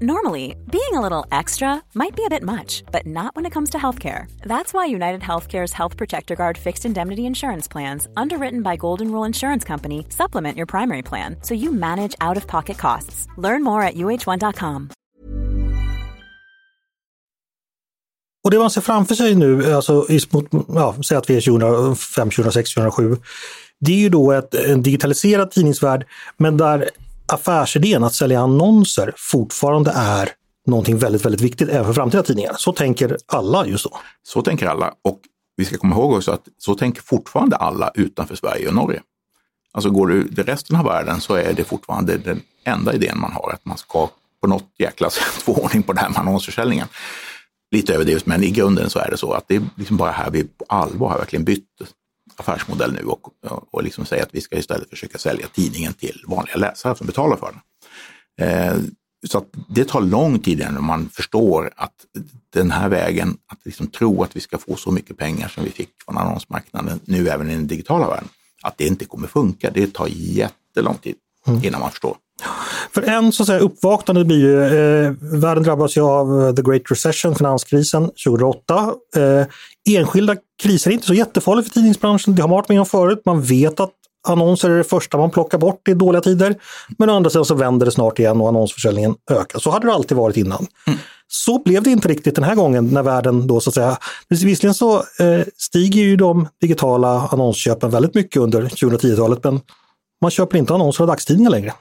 [0.00, 3.70] Normally, being a little extra might be a bit much, but not when it comes
[3.70, 4.30] to healthcare.
[4.42, 9.26] That's why United Healthcare's Health Protector Guard fixed indemnity insurance plans, underwritten by Golden Rule
[9.26, 13.26] Insurance Company, supplement your primary plan so you manage out of pocket costs.
[13.36, 14.90] Learn more at uh1.com.
[18.44, 20.06] Och det man ser framför sig nu, alltså
[20.68, 23.16] ja, säg att vi är 2005, 2006, 2007,
[23.80, 26.06] det är ju då ett, en digitaliserad tidningsvärld,
[26.36, 26.90] men där
[27.28, 30.28] affärsidén att sälja annonser fortfarande är
[30.66, 32.54] någonting väldigt, väldigt viktigt även för framtida tidningar.
[32.58, 33.98] Så tänker alla just då.
[34.22, 35.20] Så tänker alla och
[35.56, 39.02] vi ska komma ihåg också att så tänker fortfarande alla utanför Sverige och Norge.
[39.72, 43.32] Alltså går du till resten av världen så är det fortfarande den enda idén man
[43.32, 44.10] har, att man ska
[44.40, 46.88] på något jäkla sätt få ordning på det här med annonsförsäljningen.
[47.70, 50.30] Lite överdrivet, men i grunden så är det så att det är liksom bara här
[50.30, 51.68] vi på allvar har verkligen bytt
[52.40, 53.32] affärsmodell nu och,
[53.70, 57.36] och liksom säga att vi ska istället försöka sälja tidningen till vanliga läsare som betalar
[57.36, 57.60] för den.
[58.48, 58.76] Eh,
[59.26, 61.94] så det tar lång tid innan man förstår att
[62.52, 65.70] den här vägen, att liksom tro att vi ska få så mycket pengar som vi
[65.70, 68.28] fick från annonsmarknaden, nu även i den digitala världen,
[68.62, 69.70] att det inte kommer funka.
[69.70, 71.14] Det tar jättelång tid
[71.46, 71.64] mm.
[71.64, 72.16] innan man förstår.
[72.94, 76.62] För en så att säga, uppvaknande blir ju, eh, världen drabbas ju av eh, the
[76.62, 78.92] great recession, finanskrisen 2008.
[79.16, 79.46] Eh,
[79.96, 83.22] enskilda kriser är inte så jättefarligt för tidningsbranschen, det har man varit med om förut.
[83.24, 83.90] Man vet att
[84.26, 86.56] annonser är det första man plockar bort i dåliga tider.
[86.98, 89.58] Men å andra sidan så vänder det snart igen och annonsförsäljningen ökar.
[89.58, 90.66] Så hade det alltid varit innan.
[90.86, 90.98] Mm.
[91.28, 93.98] Så blev det inte riktigt den här gången när världen då så att säga,
[94.28, 99.60] visserligen så eh, stiger ju de digitala annonsköpen väldigt mycket under 2010-talet men
[100.22, 101.72] man köper inte annonser och dagstidningar längre.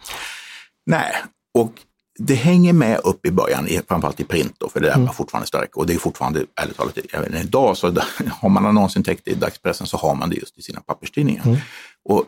[0.88, 1.12] Nej,
[1.54, 1.74] och
[2.20, 5.14] det hänger med upp i början, framförallt i print då, för det är mm.
[5.14, 5.76] fortfarande starkt.
[5.76, 7.94] Och det är fortfarande, ärligt talat, även idag så
[8.32, 11.46] har man annonsintäkter i dagspressen så har man det just i sina papperstidningar.
[11.46, 11.58] Mm.
[12.06, 12.26] Och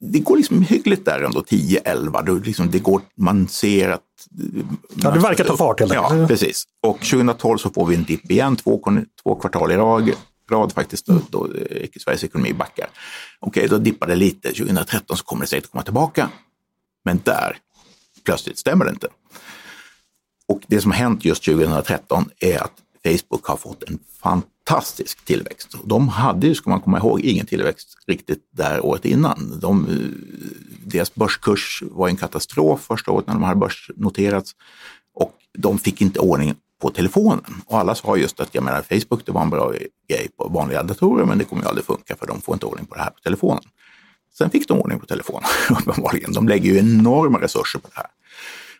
[0.00, 4.02] det går liksom hyggligt där ändå, 10, 11, då liksom det går, man ser att...
[4.94, 6.20] Ja, det verkar ta fart helt enkelt.
[6.20, 6.64] Ja, precis.
[6.82, 8.82] Och 2012 så får vi en dipp igen, två,
[9.22, 10.10] två kvartal i rad,
[10.50, 11.48] rad faktiskt, då, då
[12.00, 12.88] Sveriges ekonomi backar.
[13.40, 16.28] Okej, okay, då dippar det lite, 2013 så kommer det säkert komma tillbaka.
[17.04, 17.56] Men där
[18.24, 19.08] plötsligt stämmer det inte.
[20.48, 22.72] Och det som har hänt just 2013 är att
[23.04, 25.74] Facebook har fått en fantastisk tillväxt.
[25.84, 29.58] De hade ju, ska man komma ihåg, ingen tillväxt riktigt där året innan.
[29.60, 29.96] De, eh,
[30.84, 34.52] deras börskurs var en katastrof första året när de hade börsnoterats
[35.14, 37.54] och de fick inte ordning på telefonen.
[37.66, 39.72] Och alla sa just att jag menar, Facebook det var en bra
[40.08, 42.86] grej på vanliga datorer men det kommer ju aldrig funka för de får inte ordning
[42.86, 43.62] på det här på telefonen.
[44.38, 46.32] Sen fick de ordning på telefonen uppenbarligen.
[46.32, 48.06] De lägger ju enorma resurser på det här.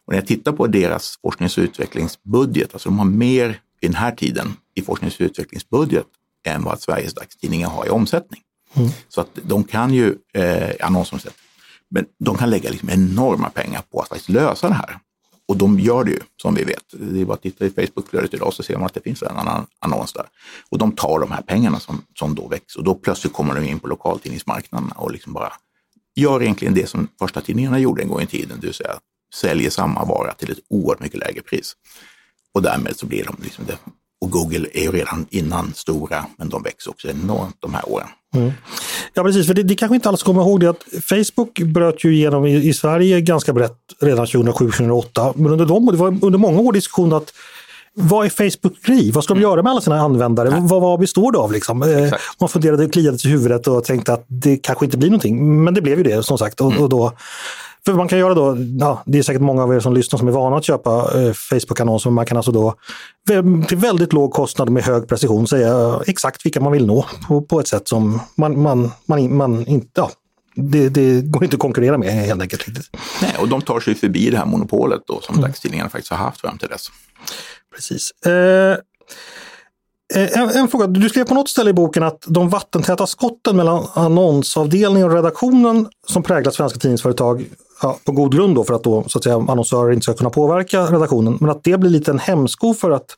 [0.04, 3.94] Och när jag tittar på deras forsknings och utvecklingsbudget, alltså de har mer i den
[3.94, 6.06] här tiden i forsknings och utvecklingsbudget
[6.46, 8.40] än vad Sveriges dagstidningar har i omsättning.
[8.74, 8.88] Mm.
[9.08, 11.44] Så att de kan ju, eh, annonsomsättning,
[11.90, 14.98] men de kan lägga liksom enorma pengar på att faktiskt lösa det här.
[15.48, 16.84] Och de gör det ju, som vi vet.
[16.92, 19.36] Det är bara att titta i Facebookflödet idag så ser man att det finns en
[19.36, 20.26] annan annons där.
[20.68, 23.64] Och de tar de här pengarna som, som då växer och då plötsligt kommer de
[23.64, 25.52] in på lokaltidningsmarknaderna och liksom bara
[26.16, 28.98] gör egentligen det som första tidningarna gjorde en gång i tiden, det vill säga
[29.34, 31.76] säljer samma vara till ett oerhört mycket lägre pris.
[32.54, 33.78] Och därmed så blir de liksom det.
[34.20, 38.08] Och Google är ju redan innan stora, men de växer också enormt de här åren.
[38.34, 38.52] Mm.
[39.14, 42.14] Ja precis, för det, det kanske inte alla kommer ihåg det att Facebook bröt ju
[42.14, 45.32] igenom i, i Sverige ganska brett redan 2007-2008.
[45.36, 47.32] Men under dem, det var under många år diskussion att
[48.00, 49.10] vad är Facebook grej?
[49.10, 49.50] Vad ska de mm.
[49.50, 50.48] göra med alla sina användare?
[50.60, 51.52] Vad, vad består det av?
[51.52, 51.82] Liksom?
[51.82, 55.08] Eh, man funderade och kliade sig i huvudet och tänkte att det kanske inte blir
[55.08, 55.64] någonting.
[55.64, 56.60] Men det blev ju det som sagt.
[56.60, 56.82] Och, mm.
[56.82, 57.12] och då,
[57.92, 60.28] för man kan göra då, ja, det är säkert många av er som lyssnar som
[60.28, 62.74] är vana att köpa eh, Facebook-annonser, men man kan alltså då
[63.68, 67.60] till väldigt låg kostnad med hög precision säga exakt vilka man vill nå på, på
[67.60, 70.10] ett sätt som man, man, man, man inte, ja,
[70.54, 72.66] det, det, går inte att konkurrera med helt enkelt.
[73.22, 75.48] Nej, och de tar sig förbi det här monopolet då, som mm.
[75.48, 76.86] dagstidningarna faktiskt har haft fram till dess.
[77.74, 78.10] Precis.
[78.26, 78.76] Eh, Eh,
[80.14, 83.56] Eh, en, en, fråga, du skrev på något ställe i boken att de vattentäta skotten
[83.56, 87.44] mellan annonsavdelningen och redaktionen som präglat svenska tidningsföretag
[87.82, 90.30] ja, på god grund då för att då så att säga annonsörer inte ska kunna
[90.30, 93.16] påverka redaktionen, men att det blir lite en hämsko för att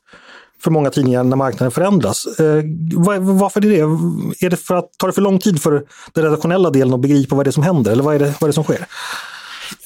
[0.63, 2.27] för många tidningar när marknaden förändras.
[2.27, 4.47] Eh, var, varför är det det?
[4.47, 7.37] Är det för att tar det för lång tid för den redaktionella delen att begripa
[7.37, 8.87] vad det är som händer eller vad är det, vad är det som sker?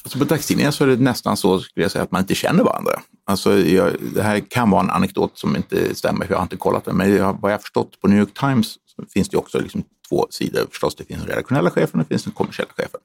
[0.02, 2.64] Alltså på dagstidningar så är det nästan så skulle jag säga, att man inte känner
[2.64, 2.92] varandra.
[3.26, 6.56] Alltså, jag, det här kan vara en anekdot som inte stämmer, för jag har inte
[6.56, 9.36] kollat den, men jag, vad jag har förstått på New York Times så finns det
[9.36, 10.94] också liksom två sidor förstås.
[10.94, 13.00] Det finns den redaktionella chefen och det finns den kommersiella chefen.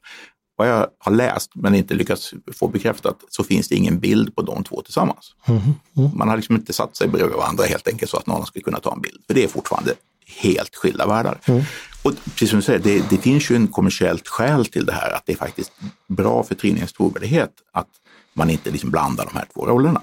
[0.55, 4.41] Vad jag har läst men inte lyckats få bekräftat så finns det ingen bild på
[4.41, 5.35] de två tillsammans.
[5.45, 5.61] Mm.
[5.97, 6.11] Mm.
[6.17, 8.79] Man har liksom inte satt sig bredvid varandra helt enkelt så att någon skulle kunna
[8.79, 9.23] ta en bild.
[9.27, 9.93] För det är fortfarande
[10.41, 11.39] helt skilda världar.
[11.45, 11.63] Mm.
[12.01, 15.11] Och precis som du säger, det, det, finns ju en kommersiellt skäl till det här,
[15.11, 15.71] att det är faktiskt
[16.07, 17.87] bra för tidningens trovärdighet att
[18.33, 20.01] man inte liksom blandar de här två rollerna.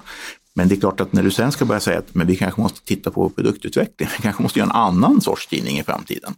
[0.53, 2.61] Men det är klart att när du sen ska börja säga att men vi kanske
[2.61, 6.33] måste titta på produktutveckling, vi kanske måste göra en annan sorts tidning i framtiden.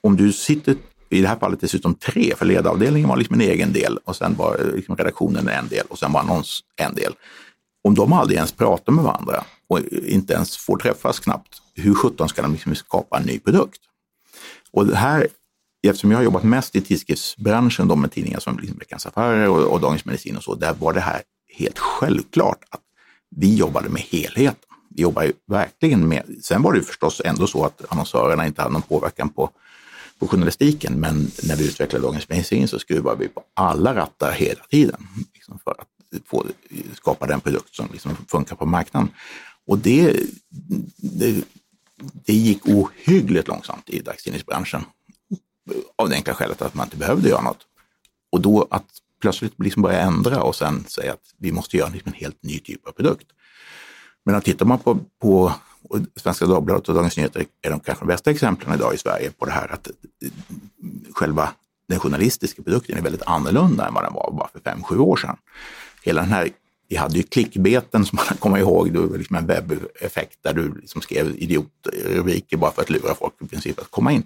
[0.00, 0.76] Om du sitter,
[1.10, 4.34] i det här fallet dessutom tre, för ledavdelningen var liksom en egen del och sen
[4.36, 7.12] var liksom redaktionen en del och sen var annons en del.
[7.84, 12.28] Om de aldrig ens pratar med varandra och inte ens får träffas knappt, hur sjutton
[12.28, 13.80] ska de liksom skapa en ny produkt?
[14.72, 15.28] Och det här,
[15.86, 19.72] eftersom jag har jobbat mest i tidskriftsbranschen då med tidningar som liksom Veckans Affärer och,
[19.72, 21.22] och Dagens Medicin och så, där var det här
[21.54, 22.80] helt självklart att
[23.36, 24.68] vi jobbade med helheten.
[24.90, 28.62] Vi jobbar ju verkligen med, sen var det ju förstås ändå så att annonsörerna inte
[28.62, 29.50] hade någon påverkan på,
[30.18, 34.64] på journalistiken, men när vi utvecklade Dagens Medicin så skruvade vi på alla rattar hela
[34.70, 35.00] tiden
[35.34, 35.88] liksom för att
[36.26, 36.46] få,
[36.94, 39.08] skapa den produkt som liksom funkar på marknaden.
[39.66, 40.16] Och det,
[40.96, 41.44] det,
[42.12, 44.84] det gick ohyggligt långsamt i dagstidningsbranschen.
[45.96, 47.66] Av det enkla skälet att man inte behövde göra något.
[48.32, 48.86] Och då att
[49.20, 52.58] plötsligt liksom börja ändra och sen säga att vi måste göra liksom en helt ny
[52.58, 53.26] typ av produkt.
[54.24, 55.52] Men tittar man på, på
[56.16, 59.44] Svenska Dagbladet och Dagens Nyheter är de kanske de bästa exemplen idag i Sverige på
[59.44, 59.92] det här att eh,
[61.12, 61.52] själva
[61.88, 65.16] den journalistiska produkten är väldigt annorlunda än vad den var bara för fem sju år
[65.16, 65.36] sedan.
[66.02, 66.48] Hela den här
[66.92, 70.74] vi hade ju klickbeten som man kommer ihåg, det var liksom en webbeffekt där du
[70.80, 74.22] liksom skrev idiotrubriker bara för att lura folk i princip att komma in.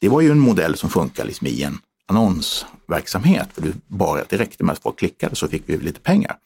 [0.00, 4.36] Det var ju en modell som funkar liksom i en annonsverksamhet, för du bara, det
[4.36, 6.36] räckte med att folk klickade så fick vi lite pengar.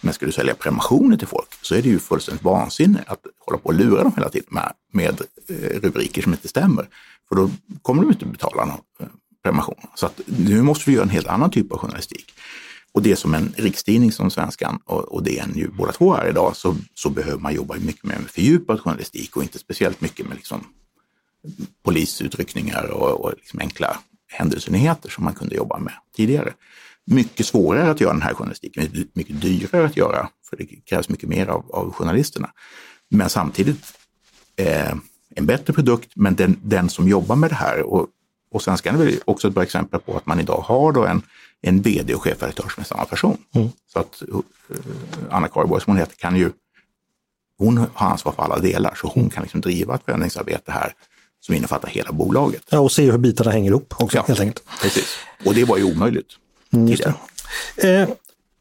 [0.00, 3.58] Men ska du sälja prenumerationer till folk så är det ju fullständigt vansinne att hålla
[3.58, 6.88] på och lura dem hela tiden med, med eh, rubriker som inte stämmer.
[7.28, 7.50] För då
[7.82, 9.06] kommer de inte betala någon eh,
[9.42, 9.80] prenumeration.
[9.94, 12.34] Så att nu måste vi göra en helt annan typ av journalistik.
[12.92, 16.56] Och det som en rikstidning som Svenskan och, och DN ju båda två är idag
[16.56, 20.36] så, så behöver man jobba mycket mer med fördjupad journalistik och inte speciellt mycket med
[20.36, 20.64] liksom
[21.82, 23.98] polisutryckningar och, och liksom enkla
[24.28, 26.52] händelsenyheter som man kunde jobba med tidigare.
[27.04, 31.28] Mycket svårare att göra den här journalistiken, mycket dyrare att göra, för det krävs mycket
[31.28, 32.50] mer av, av journalisterna.
[33.08, 33.84] Men samtidigt
[34.56, 34.94] eh,
[35.34, 38.06] en bättre produkt, men den, den som jobbar med det här och,
[38.50, 41.22] och Svenskan är väl också ett bra exempel på att man idag har då en
[41.62, 43.36] en vd och chefredaktör som är samma person.
[43.54, 43.68] Mm.
[43.92, 44.40] Så att uh,
[45.30, 46.50] Anna Kariborg som hon heter kan ju,
[47.58, 50.92] hon har ansvar för alla delar så hon kan liksom driva ett förändringsarbete här
[51.40, 52.62] som innefattar hela bolaget.
[52.70, 54.64] Ja, och se hur bitarna hänger ihop också ja, helt enkelt.
[54.82, 56.30] Precis, och det var ju omöjligt
[56.72, 57.14] mm, tidigare.
[57.76, 58.08] Eh,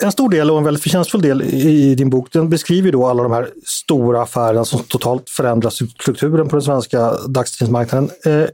[0.03, 3.23] en stor del och en väldigt förtjänstfull del i din bok, den beskriver då alla
[3.23, 8.09] de här stora affärerna som totalt förändrar strukturen på den svenska dagstidningsmarknaden.
[8.25, 8.49] Eh,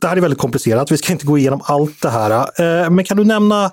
[0.00, 2.30] det här är väldigt komplicerat, vi ska inte gå igenom allt det här.
[2.30, 3.72] Eh, men kan du nämna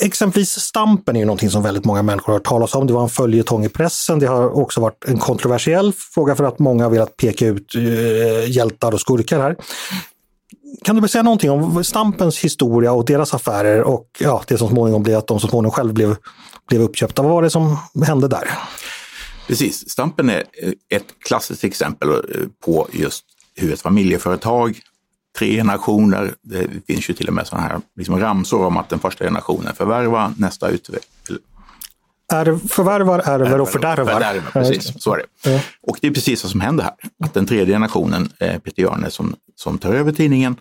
[0.00, 2.86] Exempelvis Stampen är ju någonting som väldigt många människor har hört talas om.
[2.86, 4.18] Det var en följetong i pressen.
[4.18, 8.50] Det har också varit en kontroversiell fråga för att många har velat peka ut eh,
[8.50, 9.56] hjältar och skurkar här.
[10.84, 15.02] Kan du säga någonting om Stampens historia och deras affärer och ja, det som småningom
[15.02, 16.16] blev att de så småningom själv blev,
[16.68, 17.22] blev uppköpta.
[17.22, 18.50] Vad var det som hände där?
[19.46, 22.08] Precis, Stampen är eh, ett klassiskt exempel
[22.64, 24.80] på just hur ett familjeföretag,
[25.40, 28.98] tre generationer, det finns ju till och med sådana här liksom ramsor om att den
[28.98, 31.38] första generationen förvärvar, nästa utvecklar
[32.32, 34.12] är, förvärvar, ärver och fördärvar.
[34.12, 35.50] fördärvar precis, så är det.
[35.50, 35.60] Ja.
[35.82, 36.94] Och det är precis vad som händer här.
[37.24, 40.56] Att den tredje generationen, eh, Peter Jörne, som, som tar över tidningen,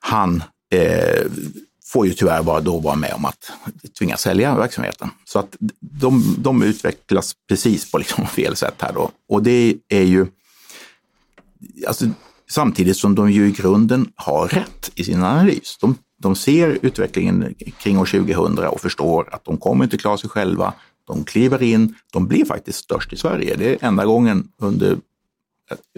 [0.00, 0.42] han
[0.74, 1.26] eh,
[1.84, 3.52] får ju tyvärr bara då vara med om att
[3.98, 5.10] tvingas sälja verksamheten.
[5.24, 9.10] Så att de, de utvecklas precis på liksom fel sätt här då.
[9.28, 10.26] Och det är ju,
[11.86, 12.04] alltså,
[12.50, 15.78] samtidigt som de ju i grunden har rätt i sin analys.
[15.80, 20.30] De, de ser utvecklingen kring år 2000 och förstår att de kommer inte klara sig
[20.30, 20.74] själva.
[21.06, 23.56] De kliver in, de blir faktiskt störst i Sverige.
[23.56, 24.96] Det är enda gången under,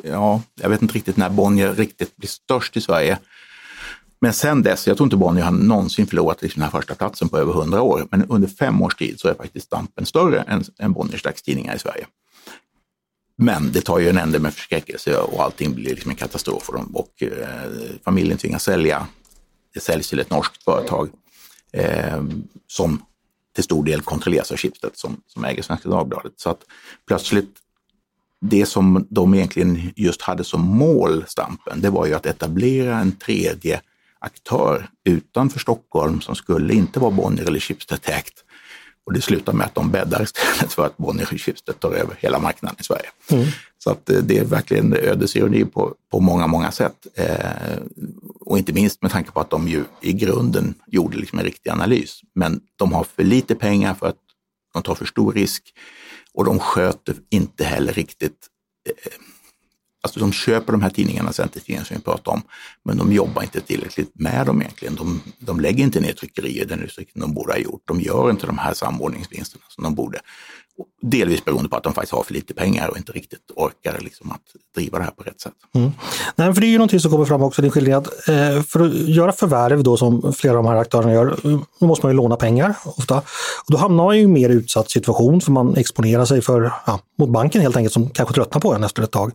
[0.02, 3.18] ja, jag vet inte riktigt när Bonnier riktigt blir störst i Sverige.
[4.20, 7.28] Men sen dess, jag tror inte Bonnier har någonsin förlorat liksom den här första platsen
[7.28, 10.64] på över hundra år, men under fem års tid så är faktiskt Stampen större än,
[10.78, 12.06] än Bonniers dagstidningar i Sverige.
[13.36, 16.72] Men det tar ju en ände med förskräckelse och allting blir liksom en katastrof för
[16.72, 16.96] dem.
[16.96, 17.70] och eh,
[18.04, 19.06] familjen tvingas sälja.
[19.74, 21.08] Det säljs till ett norskt företag
[21.72, 22.22] eh,
[22.66, 23.02] som
[23.54, 26.32] till stor del kontrolleras av Schibsted som, som äger Svenska Dagbladet.
[26.36, 26.60] Så att
[27.06, 27.54] plötsligt,
[28.40, 33.12] det som de egentligen just hade som mål, Stampen, det var ju att etablera en
[33.12, 33.80] tredje
[34.18, 38.43] aktör utanför Stockholm som skulle inte vara Bonnier eller Schibsted ägt.
[39.06, 42.16] Och det slutar med att de bäddar istället för att Bonnier och Schibsted tar över
[42.20, 43.08] hela marknaden i Sverige.
[43.30, 43.46] Mm.
[43.78, 47.06] Så att eh, det är verkligen ödesironi på, på många, många sätt.
[47.14, 47.76] Eh,
[48.40, 51.70] och inte minst med tanke på att de ju i grunden gjorde liksom en riktig
[51.70, 52.20] analys.
[52.34, 54.16] Men de har för lite pengar för att
[54.72, 55.62] de tar för stor risk
[56.34, 58.46] och de sköter inte heller riktigt
[58.88, 59.12] eh,
[60.04, 62.42] Alltså de köper de här tidningarna, Centertidningen som vi pratade om,
[62.84, 64.94] men de jobbar inte tillräckligt med dem egentligen.
[64.94, 67.82] De, de lägger inte ner tryckerier i den utsträckning de borde ha gjort.
[67.84, 70.18] De gör inte de här samordningsvinsterna som de borde.
[71.02, 74.30] Delvis beroende på att de faktiskt har för lite pengar och inte riktigt orkar liksom
[74.30, 74.40] att
[74.74, 75.52] driva det här på rätt sätt.
[75.74, 75.90] Mm.
[76.36, 78.62] Nej, för det är ju någonting som kommer fram också i din skildring att eh,
[78.62, 81.36] för att göra förvärv då som flera av de här aktörerna gör,
[81.80, 83.18] då måste man ju låna pengar ofta.
[83.66, 87.00] Och då hamnar man i en mer utsatt situation för man exponerar sig för, ja,
[87.18, 89.32] mot banken helt enkelt som kanske tröttnar på en efter ett tag.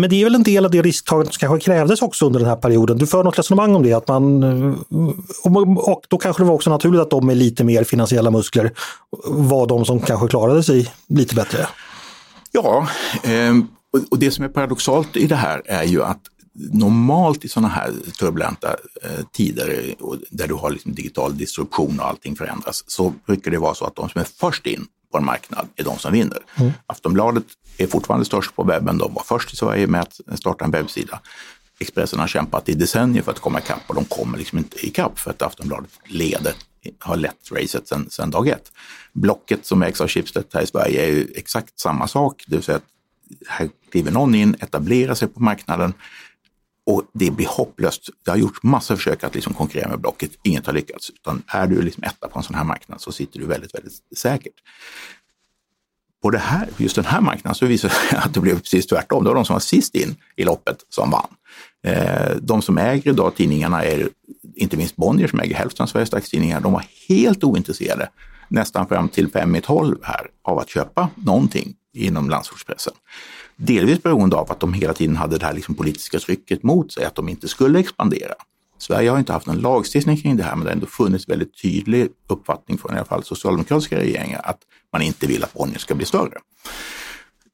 [0.00, 2.48] Men det är väl en del av det risktagandet som kanske krävdes också under den
[2.48, 2.98] här perioden.
[2.98, 4.74] Du för något resonemang om det, att man, eh,
[5.76, 8.72] och då kanske det var också naturligt att de med lite mer finansiella muskler
[9.24, 11.66] var de som kanske klarade sig lite bättre.
[12.52, 12.88] Ja,
[13.22, 13.68] ehm,
[14.10, 16.20] och det som är paradoxalt i det här är ju att
[16.72, 18.68] normalt i sådana här turbulenta
[19.02, 23.58] eh, tider eh, där du har liksom digital disruption och allting förändras så brukar det
[23.58, 26.38] vara så att de som är först in på en marknad är de som vinner.
[26.54, 26.72] Mm.
[26.86, 27.44] Aftonbladet
[27.78, 28.98] är fortfarande störst på webben.
[28.98, 31.20] De var först i Sverige med att starta en webbsida.
[31.78, 35.18] Expressen har kämpat i decennier för att komma ikapp och de kommer liksom inte ikapp
[35.18, 36.54] för att Aftonbladet leder,
[36.98, 38.72] har lett racet sedan, sedan dag ett.
[39.12, 42.64] Blocket som ägs av Schibsted här i Sverige är ju exakt samma sak, det vill
[42.64, 42.84] säga att
[43.48, 45.94] här kliver någon in, etablerar sig på marknaden
[46.90, 48.08] och det blir hopplöst.
[48.24, 51.10] Det har gjorts massa försök att liksom konkurrera med Blocket, inget har lyckats.
[51.10, 53.92] Utan är du liksom etta på en sån här marknad så sitter du väldigt, väldigt
[54.16, 54.54] säkert
[56.22, 58.86] på det här, just den här marknaden så visar det sig att det blev precis
[58.86, 59.24] tvärtom.
[59.24, 61.28] Det var de som var sist in i loppet som vann.
[61.84, 64.08] Eh, de som äger idag tidningarna är
[64.54, 66.60] inte minst Bonnier som äger hälften av Sveriges dagstidningar.
[66.60, 68.08] De var helt ointresserade,
[68.48, 72.92] nästan fram till fem i tolv här, av att köpa någonting inom landsortspressen.
[73.62, 77.04] Delvis beroende av att de hela tiden hade det här liksom politiska trycket mot sig,
[77.04, 78.34] att de inte skulle expandera.
[78.78, 81.62] Sverige har inte haft någon lagstiftning kring det här, men det har ändå funnits väldigt
[81.62, 84.58] tydlig uppfattning från i alla fall socialdemokratiska regeringar att
[84.92, 86.38] man inte vill att Bonnier ska bli större.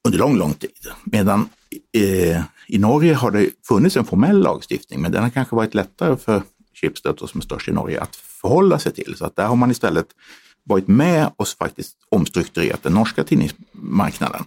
[0.05, 0.71] Under lång, lång tid.
[1.05, 1.49] Medan
[1.93, 6.17] eh, i Norge har det funnits en formell lagstiftning, men den har kanske varit lättare
[6.17, 6.43] för
[6.81, 9.15] Schibsted, som är störst i Norge, att förhålla sig till.
[9.17, 10.07] Så att där har man istället
[10.65, 14.45] varit med och faktiskt omstrukturerat den norska tidningsmarknaden.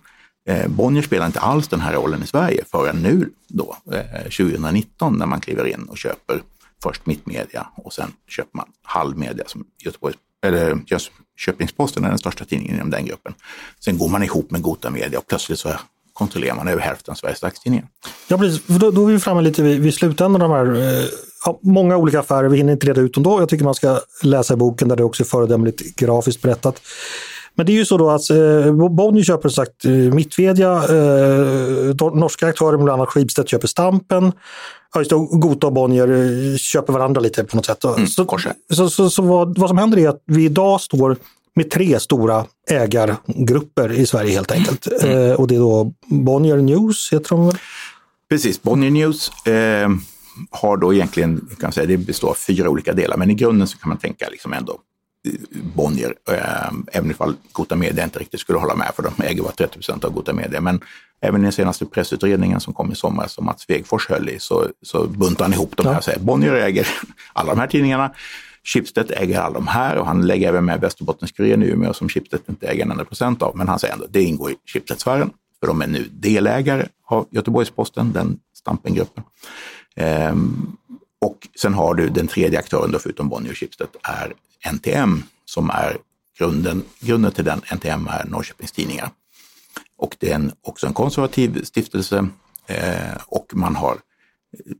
[0.50, 5.18] Eh, Bonnier spelar inte alls den här rollen i Sverige förrän nu då, eh, 2019,
[5.18, 6.42] när man kliver in och köper
[6.84, 10.78] först Mittmedia och sen köper man Halvmedia som Göteborgs, eller
[11.38, 13.34] Köpingsposten är den största tidningen inom den gruppen.
[13.80, 15.70] Sen går man ihop med Gota Media och plötsligt så
[16.14, 17.88] kontrollerar man över hälften av Sveriges dagstidningar.
[18.28, 18.66] Ja, precis.
[18.68, 21.06] Då, då är vi framme lite vid, vid slutändan av de här eh,
[21.46, 22.50] ja, många olika affärer.
[22.50, 23.42] Vi hinner inte reda ut dem då.
[23.42, 26.82] Jag tycker man ska läsa boken där det också är föredömligt grafiskt berättat.
[27.60, 32.14] Men det är ju så då att eh, Bonnier köper som sagt eh, Mittmedia, eh,
[32.14, 34.32] norska aktörer, bland annat Schibsted köper Stampen.
[34.94, 37.84] Ja, Gota och Bonnier eh, köper varandra lite på något sätt.
[37.84, 38.26] Mm, så
[38.74, 41.18] så, så, så vad, vad som händer är att vi idag står
[41.56, 44.88] med tre stora ägargrupper i Sverige helt enkelt.
[45.04, 47.58] Eh, och det är då Bonnier News, heter de väl?
[48.30, 49.90] Precis, Bonnier News eh,
[50.52, 53.68] har då egentligen, kan man säga, det består av fyra olika delar, men i grunden
[53.68, 54.78] så kan man tänka liksom ändå eh,
[55.76, 59.52] Bonnier, eh, även ifall Gota Media inte riktigt skulle hålla med, för de äger bara
[59.52, 60.62] 30 procent av Gota Media.
[60.62, 60.82] Men
[61.22, 64.68] även i den senaste pressutredningen som kom i somras som Mats Svegfors höll i, så,
[64.82, 66.88] så buntar han ihop de här och säger Bonnier äger
[67.34, 68.12] alla de här tidningarna.
[68.64, 72.40] Schibsted äger alla de här och han lägger även med Västerbottens-Kuriren i Umeå som Schibsted
[72.50, 73.58] inte äger en enda procent av.
[73.58, 78.14] Men han säger ändå det ingår i Schibsted-sfären, för de är nu delägare av Göteborgs-Posten,
[78.14, 79.24] den Stampengruppen.
[79.96, 80.78] Ehm,
[81.22, 84.34] och sen har du den tredje aktören då, förutom Bonnier och Schibsted är
[84.74, 85.98] NTM som är
[86.38, 89.10] grunden, grunden till den NTM är Norrköpings Tidningar.
[89.98, 92.28] Och det är en, också en konservativ stiftelse
[92.68, 93.98] eh, och man har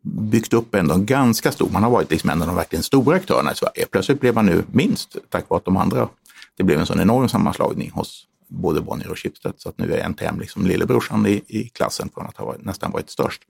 [0.02, 3.16] byggt upp ändå en ganska stor, man har varit liksom en av de verkligen stora
[3.16, 3.86] aktörerna i Sverige.
[3.92, 6.10] Plötsligt blev man nu minst tack vare att de andra,
[6.58, 10.10] det blev en sån enorm sammanslagning hos både Bonnier och Schibsted så att nu är
[10.10, 13.42] NTM liksom lillebrorsan i, i klassen från att ha varit, nästan varit störst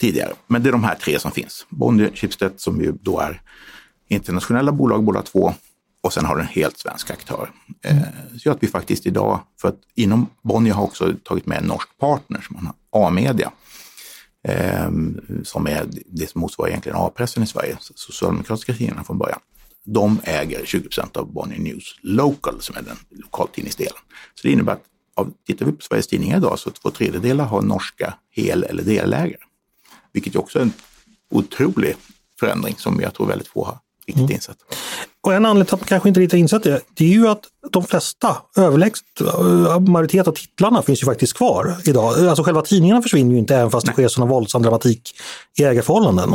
[0.00, 0.32] tidigare.
[0.46, 1.66] Men det är de här tre som finns.
[1.68, 3.42] Bonnier, Schibsted som ju då är
[4.08, 5.54] internationella bolag båda två
[6.04, 7.50] och sen har du en helt svensk aktör.
[7.82, 7.98] Eh,
[8.38, 11.98] så att vi faktiskt idag, för att inom Bonnier har också tagit med en norsk
[11.98, 13.52] partner som man har, A-media,
[14.48, 14.90] eh,
[15.42, 19.38] som är det som motsvarar egentligen A-pressen i Sverige, socialdemokratiska tidningarna från början.
[19.84, 23.98] De äger 20 procent av Bonnier News Local som är den lokaltidningsdelen.
[24.34, 24.84] Så det innebär att
[25.14, 29.42] av, tittar vi på Sveriges Tidningar idag så två tredjedelar har norska hel eller delägare.
[30.12, 30.72] Vilket också är en
[31.30, 31.96] otrolig
[32.40, 34.32] förändring som jag tror väldigt få har riktigt Mm.
[34.32, 34.56] insett.
[35.20, 37.28] Och en anledning till att man kanske inte riktigt har insett det, det är ju
[37.28, 42.26] att de flesta, överlägset eh, majoritet av titlarna finns ju faktiskt kvar idag.
[42.26, 45.10] Alltså själva tidningarna försvinner ju inte även fast det sker sådana våldsam dramatik
[45.58, 46.34] i ägarförhållanden.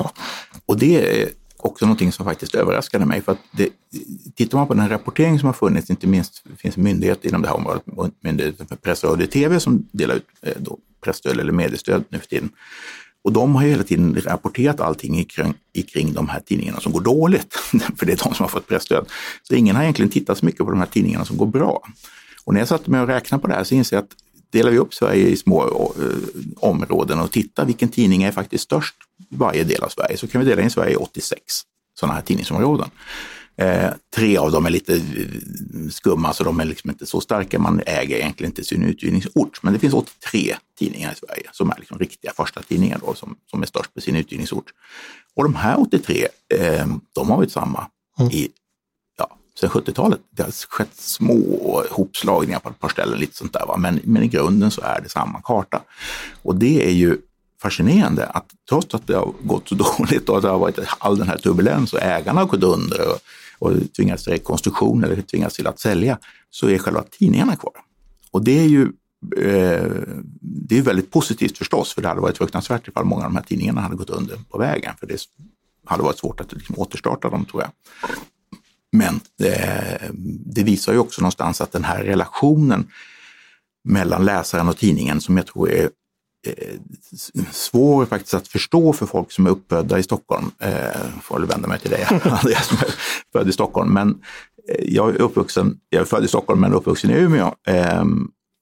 [0.66, 3.22] Och det är också någonting som faktiskt överraskade mig.
[3.22, 3.70] För att det,
[4.36, 7.56] tittar man på den rapportering som har funnits, inte minst finns myndigheter inom det här
[7.56, 7.84] området,
[8.24, 12.20] Myndigheten för press, radio och tv som delar ut eh, då pressstöd eller mediestöd nu
[12.20, 12.50] för tiden.
[13.24, 15.54] Och de har hela tiden rapporterat allting kring,
[15.94, 17.54] kring de här tidningarna som går dåligt,
[17.98, 19.06] för det är de som har fått pressstöd.
[19.44, 21.82] Så ingen har egentligen tittat så mycket på de här tidningarna som går bra.
[22.44, 24.16] Och när jag satte mig och räknade på det här så inser jag att
[24.50, 26.06] delar vi upp Sverige i små eh,
[26.58, 28.96] områden och tittar vilken tidning är faktiskt störst
[29.32, 31.42] i varje del av Sverige så kan vi dela in Sverige i 86
[32.00, 32.90] sådana här tidningsområden.
[33.60, 35.02] Eh, tre av dem är lite eh,
[35.90, 37.60] skumma så de är liksom inte så starka.
[37.60, 39.64] Man äger egentligen inte sin utgivningsort.
[39.64, 43.36] Men det finns 83 tidningar i Sverige som är liksom riktiga första tidningar då, som,
[43.46, 44.66] som är störst på sin utgivningsort.
[45.36, 47.88] Och de här 83, eh, de har varit samma
[48.32, 48.50] i
[49.18, 50.20] ja, sedan 70-talet.
[50.30, 53.66] Det har skett små hopslagningar på ett par ställen, lite sånt där.
[53.66, 53.78] Va?
[53.78, 55.82] Men, men i grunden så är det samma karta.
[56.42, 57.18] Och det är ju
[57.62, 61.18] fascinerande att trots att det har gått så dåligt och att det har varit all
[61.18, 63.20] den här turbulens och ägarna har gått under och,
[63.60, 66.18] och tvingats till rekonstruktion eller tvingats till att sälja,
[66.50, 67.74] så är själva tidningarna kvar.
[68.32, 68.84] Och det är ju
[69.38, 69.92] eh,
[70.42, 73.44] det är väldigt positivt förstås, för det hade varit fruktansvärt ifall många av de här
[73.44, 75.18] tidningarna hade gått under på vägen, för det
[75.86, 77.72] hade varit svårt att liksom återstarta dem tror jag.
[78.92, 80.10] Men eh,
[80.46, 82.88] det visar ju också någonstans att den här relationen
[83.84, 85.90] mellan läsaren och tidningen som jag tror är
[86.48, 86.80] Eh,
[87.52, 90.52] svår faktiskt att förstå för folk som är uppfödda i Stockholm.
[90.60, 92.94] Eh, får väl vända mig till dig, Andreas, som är
[93.32, 93.94] född i Stockholm.
[93.94, 94.10] Men
[94.70, 97.56] eh, jag är uppvuxen, jag är född i Stockholm men uppvuxen i Umeå.
[97.68, 98.06] Eh,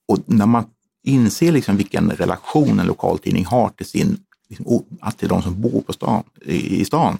[0.07, 0.65] och när man
[1.03, 4.19] inser liksom vilken relation en lokaltidning har till, sin,
[4.49, 4.85] liksom,
[5.17, 7.17] till de som bor på stan, i, i stan,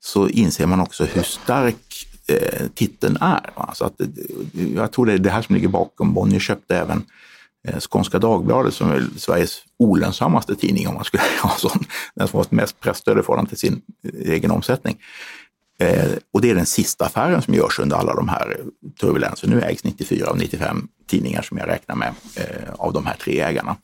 [0.00, 3.50] så inser man också hur stark eh, titeln är.
[3.54, 4.08] Alltså att, eh,
[4.74, 6.14] jag tror det är det här som ligger bakom.
[6.14, 7.04] Bonnier köpte även eh,
[7.68, 11.84] Eh, Skånska Dagbladet som är Sveriges olönsammaste tidning om man skulle ha sån,
[12.14, 14.98] den som har mest presstöd i förhållande till sin eh, egen omsättning.
[15.80, 18.60] Eh, och det är den sista affären som görs under alla de här
[19.00, 19.48] turbulenser.
[19.48, 23.40] Nu ägs 94 av 95 tidningar som jag räknar med eh, av de här tre
[23.40, 23.76] ägarna.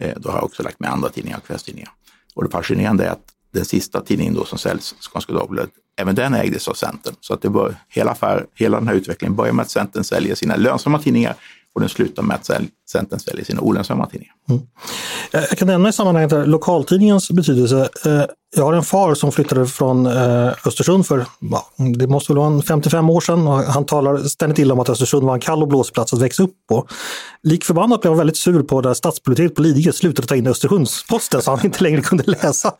[0.00, 1.90] Eh, då har jag också lagt med andra tidningar och kvällstidningar.
[2.34, 6.34] Och det fascinerande är att den sista tidningen då som säljs, Skånska Dagbladet, även den
[6.34, 7.14] ägdes av Centern.
[7.20, 10.34] Så att det var hela, affär, hela den här utvecklingen börjar med att Centern säljer
[10.34, 11.34] sina lönsamma tidningar
[11.78, 12.50] och den slutar med att
[12.90, 14.34] Centern säljer sina olönsamma tidningar.
[14.48, 14.62] Mm.
[15.32, 17.88] Jag kan nämna i sammanhanget här, lokaltidningens betydelse.
[18.06, 18.22] Eh,
[18.56, 21.26] jag har en far som flyttade från eh, Östersund för,
[21.98, 24.88] det måste väl vara en 55 år sedan och han talar ständigt illa om att
[24.88, 26.86] Östersund var en kall och blåsplats att växa upp på.
[27.42, 31.42] Lik förbannat blev han väldigt sur på när stadsbiblioteket på Lidingö slutade ta in Östersundsposten
[31.42, 32.74] så han inte längre kunde läsa,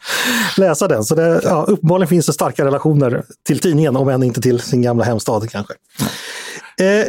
[0.56, 1.04] läsa den.
[1.04, 4.82] Så det, ja, uppenbarligen finns det starka relationer till tidningen om än inte till sin
[4.82, 5.74] gamla hemstad kanske.
[6.80, 7.06] Eh,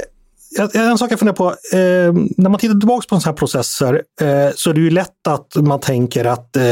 [0.57, 4.55] en sak jag funderar på, eh, när man tittar tillbaka på sådana här processer eh,
[4.55, 6.63] så är det ju lätt att man tänker att eh,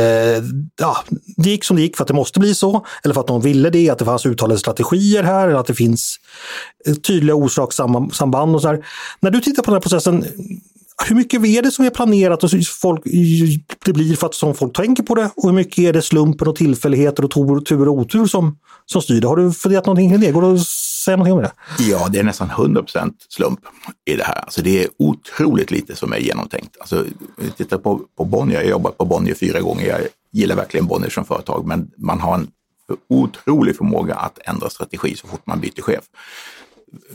[0.80, 0.98] ja,
[1.38, 3.42] det gick som det gick för att det måste bli så, eller för att de
[3.42, 6.16] ville det, att det fanns uttalade strategier här, eller att det finns
[6.88, 8.86] eh, tydliga orsakssamband och så här.
[9.20, 10.26] När du tittar på den här processen,
[11.08, 12.50] hur mycket är det som är planerat och
[12.82, 13.02] folk,
[13.86, 15.30] det blir för att som folk tänker på det?
[15.36, 17.32] Och hur mycket är det slumpen och tillfälligheter och
[17.66, 19.28] tur och otur som, som styr det?
[19.28, 20.32] Har du funderat någonting kring det?
[20.32, 20.68] Går det att
[21.08, 21.84] säga någonting om det?
[21.84, 23.60] Ja, det är nästan 100% slump
[24.06, 24.42] i det här.
[24.42, 26.78] Alltså det är otroligt lite som är genomtänkt.
[26.80, 27.06] Alltså,
[27.58, 29.88] titta på, på Bonnier, jag har jobbat på Bonnier fyra gånger.
[29.88, 30.02] Jag
[30.32, 32.48] gillar verkligen Bonnier som företag, men man har en
[33.10, 36.04] otrolig förmåga att ändra strategi så fort man byter chef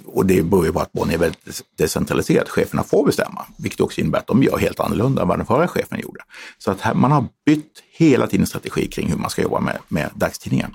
[0.07, 2.49] och det beror ju på att Bonnier är väldigt decentraliserat.
[2.49, 5.69] Cheferna får bestämma, vilket också innebär att de gör helt annorlunda än vad den förra
[5.69, 6.21] chefen gjorde.
[6.59, 9.79] Så att här, man har bytt hela tiden strategi kring hur man ska jobba med,
[9.89, 10.75] med dagstidningen.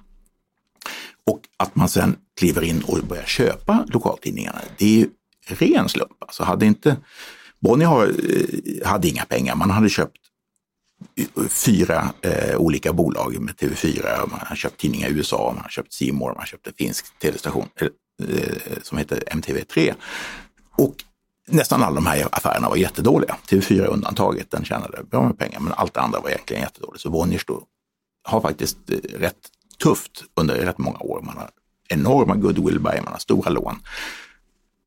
[1.28, 5.10] Och att man sen kliver in och börjar köpa lokaltidningarna, det är ju
[5.48, 6.18] ren slump.
[6.20, 6.98] Alltså hade inte,
[7.60, 10.18] Bonnier har, eh, hade inga pengar, man hade köpt
[11.16, 15.70] eh, fyra eh, olika bolag med TV4, man har köpt tidningar i USA, man har
[15.70, 17.88] köpt Simor, man har köpt en finsk tv-station, eh,
[18.30, 19.94] eh, som heter MTV3.
[20.72, 20.96] Och
[21.48, 23.38] nästan alla de här affärerna var jättedåliga.
[23.50, 27.02] TV4 undantaget, den tjänade bra med pengar, men allt det andra var egentligen jättedåligt.
[27.02, 27.64] Så Bonniers då
[28.24, 28.78] har faktiskt
[29.14, 29.50] rätt
[29.84, 31.22] tufft under rätt många år.
[31.22, 31.50] Man har
[31.88, 33.76] enorma goodwill-berg, man har stora lån.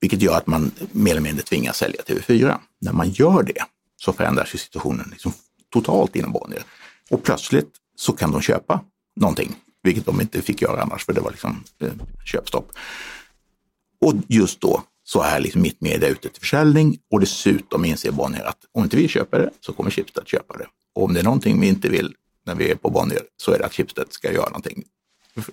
[0.00, 2.58] Vilket gör att man mer eller mindre tvingas sälja TV4.
[2.80, 3.64] När man gör det
[3.96, 5.32] så förändras ju situationen liksom
[5.72, 6.62] totalt inom Bonnier.
[7.10, 8.84] Och plötsligt så kan de köpa
[9.16, 11.92] någonting, vilket de inte fick göra annars för det var liksom eh,
[12.24, 12.72] köpstopp.
[14.00, 18.44] Och just då så är liksom mitt media ute till försäljning och dessutom inser Bonnier
[18.44, 20.66] att om inte vi köper det så kommer Schibsted köpa det.
[20.94, 22.14] Och om det är någonting vi inte vill
[22.50, 24.84] när vi är på Bonnier så är det att Schibsted ska göra någonting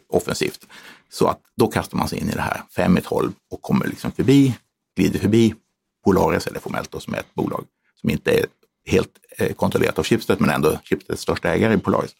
[0.07, 0.67] offensivt.
[1.09, 3.87] Så att då kastar man sig in i det här fem i tolv och kommer
[3.87, 4.57] liksom förbi,
[4.95, 5.55] glider förbi
[6.03, 7.65] Polaris, eller formellt då, som är ett bolag
[8.01, 8.45] som inte är
[8.85, 12.15] helt eh, kontrollerat av Schibsted men ändå Schibsteds största ägare i Polaris.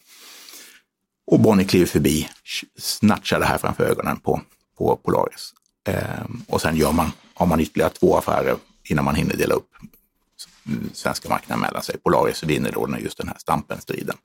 [1.32, 2.30] Och Bonnier kliver förbi,
[2.80, 4.42] snatchar det här framför ögonen på,
[4.78, 5.54] på Polaris
[5.88, 9.70] Ehm, och sen gör man, har man ytterligare två affärer innan man hinner dela upp
[10.94, 11.98] svenska marknaden mellan sig.
[11.98, 14.18] Polaris vinner då just den här Stampen-striden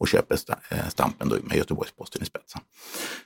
[0.00, 0.38] och köper
[0.68, 2.60] eh, Stampen då med Göteborgs-Posten i spetsen.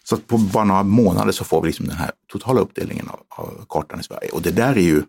[0.04, 3.64] Så på bara några månader så får vi liksom den här totala uppdelningen av, av
[3.68, 4.30] kartan i Sverige.
[4.30, 5.02] Och det där är ju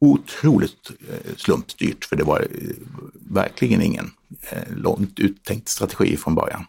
[0.00, 2.46] otroligt eh, slumpstyrt för det var eh,
[3.30, 4.10] verkligen ingen
[4.76, 6.64] långt uttänkt strategi från början.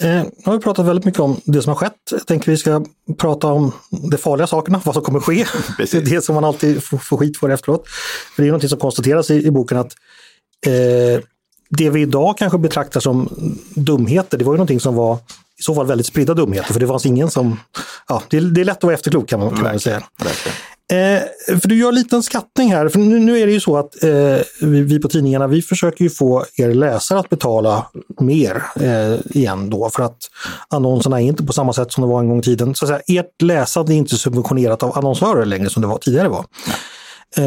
[0.00, 1.96] Eh, nu har vi pratat väldigt mycket om det som har skett.
[2.10, 2.84] Jag tänker vi ska
[3.18, 3.72] prata om
[4.10, 5.46] de farliga sakerna, vad som kommer ske.
[5.78, 7.88] Det är det som man alltid får, får skit för efteråt.
[8.36, 9.92] För det är något som konstateras i, i boken att
[10.66, 11.24] eh,
[11.68, 13.28] det vi idag kanske betraktar som
[13.74, 15.18] dumheter, det var ju någonting som var
[15.58, 17.60] i så fall väldigt spridda dumheter, för det fanns ingen som...
[18.08, 20.02] Ja, det, är, det är lätt att vara efterklok kan man, kan man säga.
[20.92, 21.22] Eh,
[21.60, 24.02] för du gör en liten skattning här, för nu, nu är det ju så att
[24.02, 24.10] eh,
[24.60, 27.86] vi, vi, på tidningarna, vi försöker ju få er läsare att betala
[28.20, 30.18] mer eh, igen då, för att
[30.68, 32.74] annonserna är inte på samma sätt som det var en gång i tiden.
[32.74, 36.28] Så att säga, ert läsande är inte subventionerat av annonsörer längre som det var tidigare
[36.28, 36.38] var.
[36.38, 36.44] Eh,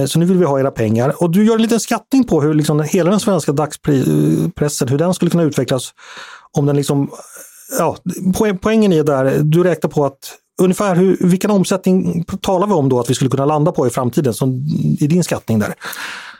[0.07, 1.23] så nu vill vi ha era pengar.
[1.23, 5.13] Och du gör en liten skattning på hur liksom hela den svenska dagspressen, hur den
[5.13, 5.93] skulle kunna utvecklas
[6.51, 7.09] om den liksom
[7.77, 7.97] Ja,
[8.61, 12.99] poängen är där, du räknar på att ungefär hur, vilken omsättning talar vi om då
[12.99, 14.49] att vi skulle kunna landa på i framtiden som,
[14.99, 15.73] i din skattning där?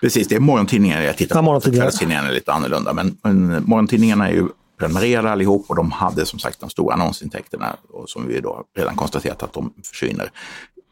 [0.02, 1.62] Precis, det är morgontidningar jag tittar på.
[1.66, 4.48] Ja, Kvällstidningarna är lite annorlunda, men, men morgontidningarna är ju
[4.80, 8.96] prenumererade allihop och de hade som sagt de stora annonsintäkterna och som vi då redan
[8.96, 10.32] konstaterat att de försvinner.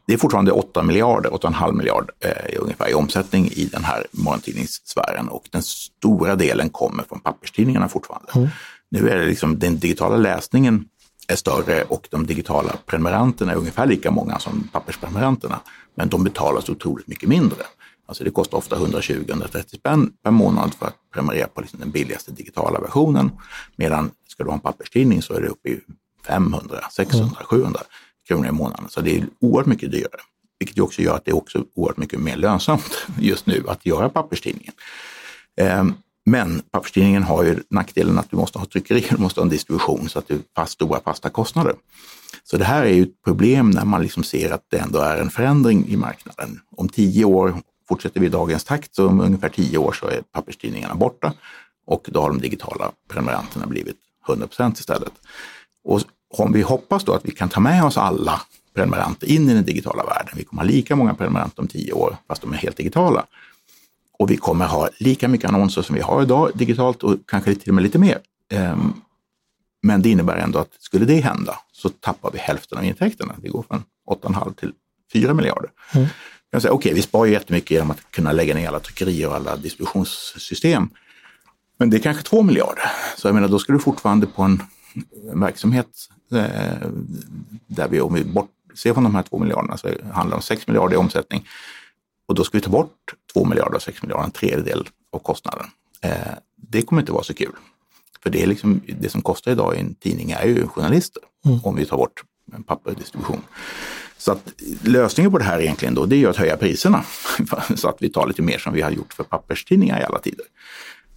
[0.08, 5.28] Det är fortfarande 8 miljarder, 8,5 miljard eh, ungefär i omsättning i den här morgontidningssfären
[5.28, 8.32] och den stora delen kommer från papperstidningarna fortfarande.
[8.34, 8.48] Mm.
[8.90, 10.84] Nu är det liksom den digitala läsningen
[11.28, 15.60] är större och de digitala prenumeranterna är ungefär lika många som pappersprenumeranterna.
[15.94, 17.58] Men de betalar så otroligt mycket mindre.
[18.06, 22.32] Alltså det kostar ofta 120-130 spänn per månad för att prenumerera på liksom den billigaste
[22.32, 23.30] digitala versionen.
[23.76, 25.80] Medan ska du ha en papperstidning så är det uppe i
[26.26, 27.80] 500, 600, 700
[28.28, 28.86] kronor i månaden.
[28.88, 30.20] Så det är oerhört mycket dyrare.
[30.58, 34.08] Vilket också gör att det är också oerhört mycket mer lönsamt just nu att göra
[34.08, 34.74] papperstidningen.
[35.60, 35.84] Eh,
[36.26, 40.08] men papperstidningen har ju nackdelen att du måste ha tryckeri, du måste ha en distribution
[40.08, 41.74] så att du har stora fasta kostnader.
[42.44, 45.16] Så det här är ju ett problem när man liksom ser att det ändå är
[45.16, 46.60] en förändring i marknaden.
[46.76, 47.54] Om tio år
[47.88, 51.32] fortsätter vi i dagens takt, så om ungefär tio år så är papperstidningarna borta
[51.86, 53.96] och då har de digitala prenumeranterna blivit
[54.28, 55.12] 100 procent istället.
[55.84, 58.42] Och om vi hoppas då att vi kan ta med oss alla
[58.74, 62.16] prenumeranter in i den digitala världen, vi kommer ha lika många prenumeranter om tio år
[62.28, 63.26] fast de är helt digitala,
[64.18, 67.70] och vi kommer ha lika mycket annonser som vi har idag digitalt och kanske till
[67.70, 68.18] och med lite mer.
[68.52, 68.92] Ehm,
[69.82, 73.34] men det innebär ändå att skulle det hända så tappar vi hälften av intäkterna.
[73.42, 74.72] Vi går från 8,5 till
[75.12, 75.70] 4 miljarder.
[75.94, 76.06] Mm.
[76.56, 80.90] Okej, okay, vi sparar jättemycket genom att kunna lägga ner alla tryckerier och alla distributionssystem.
[81.78, 82.90] Men det är kanske 2 miljarder.
[83.16, 84.62] Så jag menar, då ska du fortfarande på en
[85.34, 85.88] verksamhet
[86.32, 86.88] eh,
[87.66, 90.66] där vi, om vi bortser från de här 2 miljarderna, så handlar det om 6
[90.66, 91.48] miljarder i omsättning.
[92.26, 95.66] Och då ska vi ta bort 2 miljarder av 6 miljarder, en tredjedel av kostnaden.
[96.00, 96.10] Eh,
[96.56, 97.52] det kommer inte vara så kul.
[98.22, 101.60] För det, är liksom, det som kostar idag i en tidning är ju journalister, mm.
[101.64, 102.22] om vi tar bort
[102.66, 103.42] papperdistribution.
[104.18, 107.04] Så att lösningen på det här egentligen då, det är ju att höja priserna.
[107.76, 110.46] så att vi tar lite mer som vi har gjort för papperstidningar i alla tider.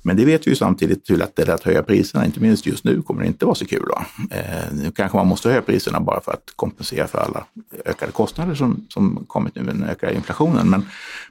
[0.03, 2.65] Men det vet vi ju samtidigt hur lätt det är att höja priserna, inte minst
[2.65, 3.85] just nu kommer det inte vara så kul.
[3.87, 4.01] Då.
[4.35, 7.45] Eh, nu kanske man måste höja priserna bara för att kompensera för alla
[7.85, 10.69] ökade kostnader som, som kommit nu med den ökade inflationen.
[10.69, 10.85] Men,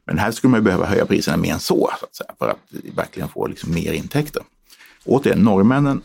[0.04, 2.94] men här skulle man behöva höja priserna mer än så, så att säga, för att
[2.94, 4.42] verkligen få liksom mer intäkter.
[5.04, 6.02] Återigen, norrmännen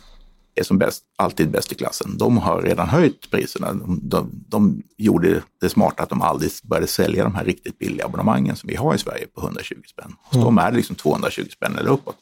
[0.56, 2.18] är som bäst, alltid bäst i klassen.
[2.18, 3.74] De har redan höjt priserna.
[3.74, 8.06] De, de, de, gjorde det smarta att de aldrig började sälja de här riktigt billiga
[8.06, 10.16] abonnemangen som vi har i Sverige på 120 spänn.
[10.24, 10.46] Hos mm.
[10.46, 12.18] dem är det liksom 220 spänn eller uppåt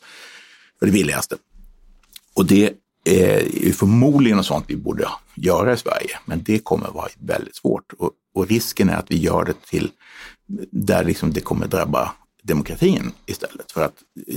[0.86, 1.36] det billigaste.
[2.36, 2.74] Och det
[3.06, 7.94] är förmodligen något sånt vi borde göra i Sverige, men det kommer vara väldigt svårt.
[7.98, 9.92] Och, och risken är att vi gör det till
[10.72, 12.12] där liksom det kommer drabba
[12.44, 13.72] demokratin istället.
[13.72, 13.96] För att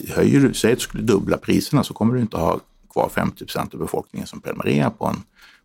[0.09, 2.61] höjer du, säg att du skulle dubbla priserna så kommer du inte ha
[2.92, 5.22] kvar 50 procent av befolkningen som prenumererar på en,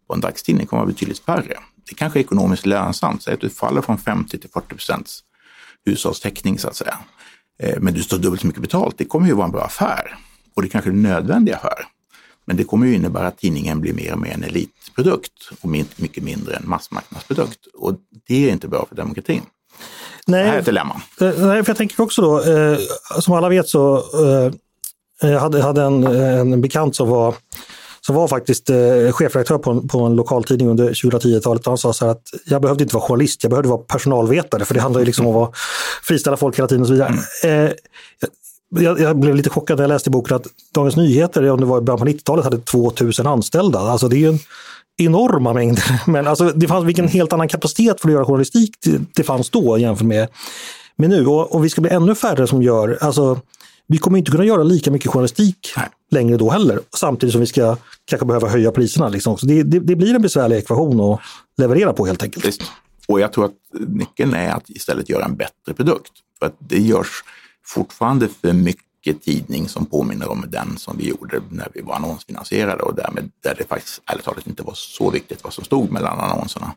[0.07, 1.57] på en dagstidning, det kommer vara betydligt färre.
[1.89, 5.23] Det kanske är ekonomiskt lönsamt, säg att du faller från 50 till 40 procents
[5.86, 6.99] hushållstäckning så att säga.
[7.59, 10.17] Eh, men du står dubbelt så mycket betalt, det kommer ju vara en bra affär.
[10.53, 11.85] Och det kanske är en nödvändig affär.
[12.45, 15.31] Men det kommer ju innebära att tidningen blir mer och mer en elitprodukt
[15.61, 17.59] och mycket mindre en massmarknadsprodukt.
[17.73, 17.95] Och
[18.27, 19.41] det är inte bra för demokratin.
[20.27, 21.01] Nej, det här är ett dilemma.
[21.21, 22.77] Eh, nej, för jag tänker också då, eh,
[23.19, 24.53] som alla vet så eh,
[25.31, 27.35] jag hade, hade en, en bekant som var
[28.01, 31.65] som var faktiskt eh, chefredaktör på en, på en lokaltidning under 2010-talet.
[31.65, 34.73] Han sa så här att jag behövde inte vara journalist, jag behövde vara personalvetare för
[34.73, 35.57] det handlar ju liksom om att
[36.03, 37.13] friställa folk hela tiden och så vidare.
[37.43, 37.65] Mm.
[37.65, 37.71] Eh,
[38.80, 41.65] jag, jag, blev lite chockad när jag läste i boken att Dagens Nyheter, om det
[41.65, 43.80] var i början på 90-talet, hade 2000 anställda.
[43.80, 44.39] Alltså det är en
[44.97, 46.01] enorma mängder.
[46.07, 49.49] Men alltså, det fanns vilken helt annan kapacitet för att göra journalistik det, det fanns
[49.49, 50.28] då jämfört med,
[50.95, 51.26] med nu.
[51.26, 53.39] Och, och, vi ska bli ännu färre som gör, alltså
[53.88, 55.89] vi kommer inte kunna göra lika mycket journalistik Nej.
[56.11, 56.80] längre då heller.
[56.97, 59.09] Samtidigt som vi ska kanske behöva höja priserna.
[59.09, 59.38] Liksom.
[59.38, 61.19] Så det, det, det blir en besvärlig ekvation att
[61.57, 62.45] leverera på helt enkelt.
[62.45, 62.61] Visst.
[63.07, 63.51] Och jag tror att
[63.88, 66.11] nyckeln är att istället göra en bättre produkt.
[66.39, 67.24] För att det görs
[67.66, 72.84] fortfarande för mycket tidning som påminner om den som vi gjorde när vi var annonsfinansierade
[72.84, 76.20] och därmed där det faktiskt ärligt talat inte var så viktigt vad som stod mellan
[76.20, 76.74] annonserna.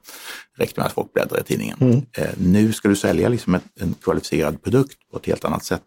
[0.56, 1.76] Det räckte med att folk bläddrade i tidningen.
[1.80, 2.02] Mm.
[2.12, 5.82] Eh, nu ska du sälja liksom ett, en kvalificerad produkt på ett helt annat sätt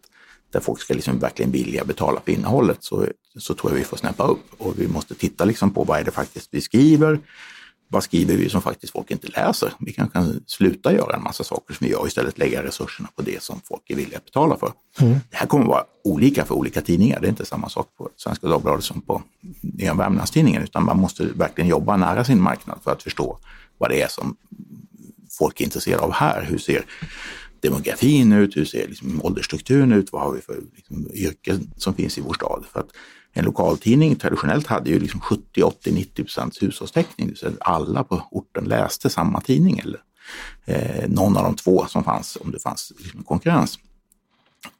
[0.52, 3.06] där folk ska liksom verkligen vilja betala för innehållet så,
[3.38, 6.04] så tror jag vi får snäppa upp och vi måste titta liksom på vad är
[6.04, 7.20] det faktiskt vi skriver
[7.88, 9.72] vad skriver vi som faktiskt folk inte läser?
[9.78, 13.08] Vi kan, kan sluta göra en massa saker som vi gör och istället lägga resurserna
[13.16, 14.72] på det som folk är villiga att betala för.
[15.00, 15.12] Mm.
[15.30, 17.20] Det här kommer att vara olika för olika tidningar.
[17.20, 19.22] Det är inte samma sak på Svenska Dagbladet som på
[19.60, 23.38] Nya Värmlandstidningen, utan man måste verkligen jobba nära sin marknad för att förstå
[23.78, 24.36] vad det är som
[25.38, 26.42] folk är intresserade av här.
[26.42, 26.84] Hur ser
[27.60, 28.56] demografin ut?
[28.56, 30.12] Hur ser liksom åldersstrukturen ut?
[30.12, 32.64] Vad har vi för liksom, yrken som finns i vår stad?
[32.72, 32.90] För att
[33.38, 37.36] en lokaltidning traditionellt hade ju liksom 70, 80, 90 procents hushållstäckning.
[37.36, 40.00] Så alla på orten läste samma tidning eller
[40.64, 43.78] eh, någon av de två som fanns om det fanns liksom konkurrens.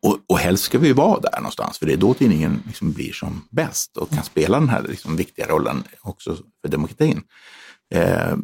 [0.03, 3.13] Och, och helst ska vi vara där någonstans, för det är då tidningen liksom blir
[3.13, 7.23] som bäst och kan spela den här liksom viktiga rollen också för demokratin.
[7.95, 8.37] Eh,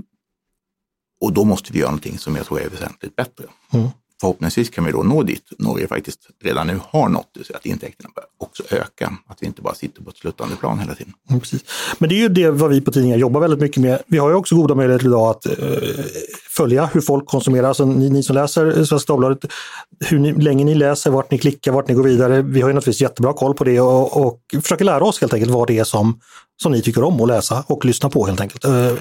[1.20, 3.44] och då måste vi göra någonting som jag tror är väsentligt bättre.
[3.72, 3.88] Mm
[4.24, 7.66] förhoppningsvis kan vi då nå dit Norge faktiskt redan nu har nått, det så att
[7.66, 9.16] intäkterna börjar också öka.
[9.26, 11.12] Att vi inte bara sitter på ett sluttande plan hela tiden.
[11.28, 11.64] Mm, precis.
[11.98, 14.02] Men det är ju det vad vi på tidningar jobbar väldigt mycket med.
[14.06, 15.54] Vi har ju också goda möjligheter idag att eh,
[16.56, 17.68] följa hur folk konsumerar.
[17.68, 19.52] Alltså, ni, ni som läser Svenska Dagbladet,
[20.00, 22.42] hur ni, länge ni läser, vart ni klickar, vart ni går vidare.
[22.42, 25.52] Vi har ju naturligtvis jättebra koll på det och, och försöker lära oss helt enkelt
[25.52, 26.20] vad det är som
[26.62, 28.64] som ni tycker om att läsa och lyssna på helt enkelt.
[28.64, 28.92] Eh,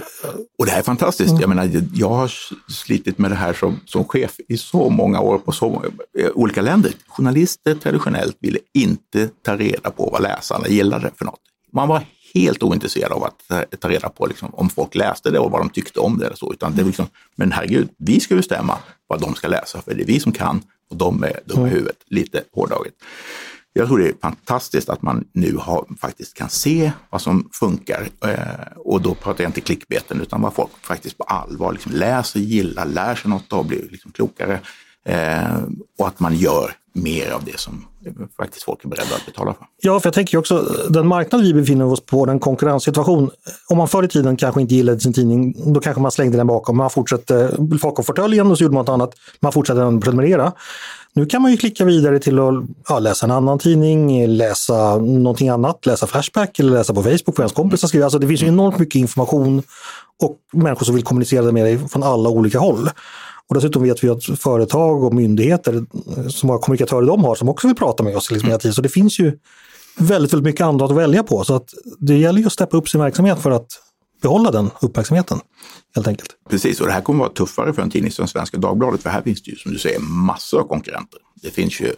[0.60, 1.30] och det här är fantastiskt.
[1.30, 1.42] Mm.
[1.42, 2.32] Jag menar, jag har
[2.72, 5.88] slitit med det här som, som chef i så många år på så många,
[6.20, 6.94] eh, olika länder.
[7.08, 11.42] Journalister traditionellt ville inte ta reda på vad läsarna gillade för något.
[11.72, 12.04] Man var
[12.34, 15.70] helt ointresserad av att ta reda på liksom, om folk läste det och vad de
[15.70, 16.26] tyckte om det.
[16.26, 16.54] Eller så.
[16.54, 17.06] Utan det liksom,
[17.36, 20.62] men herregud, vi ska bestämma vad de ska läsa, för det är vi som kan
[20.90, 21.74] och de är dumma i mm.
[21.74, 22.94] huvudet, lite hårdraget.
[23.76, 28.08] Jag tror det är fantastiskt att man nu har, faktiskt kan se vad som funkar.
[28.26, 32.40] Eh, och då pratar jag inte klickbeten utan vad folk faktiskt på allvar liksom läser,
[32.40, 34.60] gillar, lär sig något och blir liksom klokare.
[35.06, 35.64] Eh,
[36.00, 37.86] och att man gör mer av det som
[38.38, 39.66] faktiskt folk är beredda att betala för.
[39.82, 43.30] Ja, för jag tänker också den marknad vi befinner oss på, den konkurrenssituation.
[43.70, 46.48] Om man förr i tiden kanske inte gillade sin tidning, då kanske man slängde den
[46.48, 46.78] bakom.
[46.78, 49.14] Man fortsatte, av fåtöljen och så gjorde man något annat.
[49.40, 50.54] Man fortsatte att prenumerera.
[51.16, 52.54] Nu kan man ju klicka vidare till att
[52.90, 57.44] ja, läsa en annan tidning, läsa någonting annat, läsa Flashback eller läsa på Facebook, för
[57.44, 58.04] ens kompisar skriver.
[58.04, 59.64] Alltså det finns ju enormt mycket information
[60.24, 62.90] och människor som vill kommunicera med dig från alla olika håll.
[63.54, 65.86] Och dessutom vet vi att företag och myndigheter,
[66.30, 68.74] som har kommunikatörer de har, som också vill prata med oss liksom hela tiden.
[68.74, 69.38] Så det finns ju
[69.98, 71.44] väldigt, väldigt mycket annat att välja på.
[71.44, 73.68] Så att det gäller ju att steppa upp sin verksamhet för att
[74.22, 75.40] behålla den uppmärksamheten.
[75.96, 76.30] Helt enkelt.
[76.50, 79.22] Precis, och det här kommer vara tuffare för en tidning som Svenska Dagbladet, för här
[79.22, 81.20] finns det ju som du säger massor av konkurrenter.
[81.42, 81.94] Det finns ju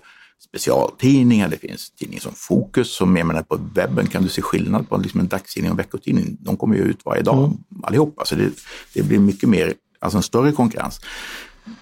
[0.47, 4.89] specialtidningar, det finns tidningar som Fokus, som jag menar på webben kan du se skillnad
[4.89, 6.37] på liksom en dagstidning och en veckotidning.
[6.39, 7.57] De kommer ju ut varje dag mm.
[7.83, 8.51] allihopa, så det,
[8.93, 9.73] det blir mycket mer
[10.05, 11.01] alltså en större konkurrens.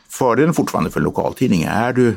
[0.09, 2.15] Fördelen fortfarande för lokaltidningar är du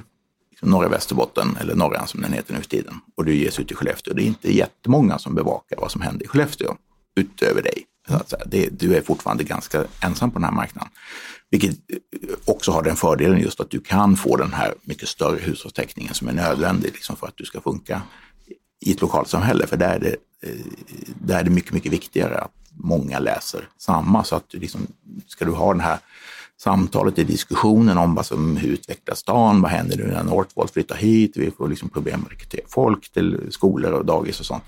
[0.51, 3.71] liksom norra Västerbotten eller Norran som den heter nu för tiden och du ges ut
[3.71, 4.15] i Skellefteå.
[4.15, 6.77] Det är inte jättemånga som bevakar vad som händer i Skellefteå
[7.17, 7.85] utöver dig.
[8.09, 8.43] Så att säga.
[8.47, 10.91] Det, du är fortfarande ganska ensam på den här marknaden.
[11.51, 11.77] Vilket
[12.45, 16.29] också har den fördelen just att du kan få den här mycket större hushållstäckningen som
[16.29, 18.03] är nödvändig liksom för att du ska funka
[18.81, 19.67] i ett lokalsamhälle.
[19.67, 20.67] För där är det, eh,
[21.21, 24.25] där är det mycket, mycket viktigare att många läser samma.
[24.25, 24.87] Så att liksom,
[25.27, 25.99] ska du ha det här
[26.61, 30.97] samtalet i diskussionen om vad som, hur utvecklas stan, vad händer nu när Northvolt flyttar
[30.97, 34.65] hit, vi får liksom problem att rekrytera folk till skolor och dagis och sånt.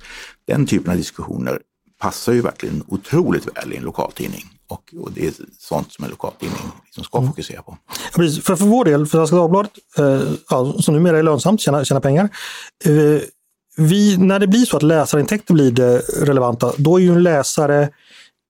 [0.46, 1.60] Den typen av diskussioner
[1.98, 4.44] passar ju verkligen otroligt väl i en lokaltidning.
[4.68, 7.30] Och, och det är sånt som en lokaltidning liksom ska mm.
[7.30, 7.76] fokusera på.
[8.14, 8.44] Precis.
[8.44, 12.00] För, för vår del, för Svenska Dagbladet, eh, ja, som numera är lönsamt, tjäna, tjäna
[12.00, 12.28] pengar.
[12.84, 13.22] Eh,
[13.78, 17.82] vi, när det blir så att läsarintäkter blir det relevanta, då är ju en läsare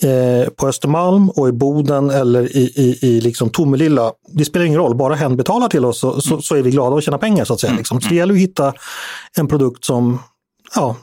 [0.03, 4.79] eh, på Östermalm och i Boden eller i, i, i liksom Tomelilla, det spelar ingen
[4.79, 7.45] roll, bara hen betalar till oss så, så, så är vi glada och tjänar pengar.
[7.45, 7.71] så att säga.
[7.71, 7.79] Mm.
[7.79, 8.01] Liksom.
[8.01, 8.75] Så det gäller att hitta
[9.37, 10.19] en produkt som
[10.75, 10.97] ja,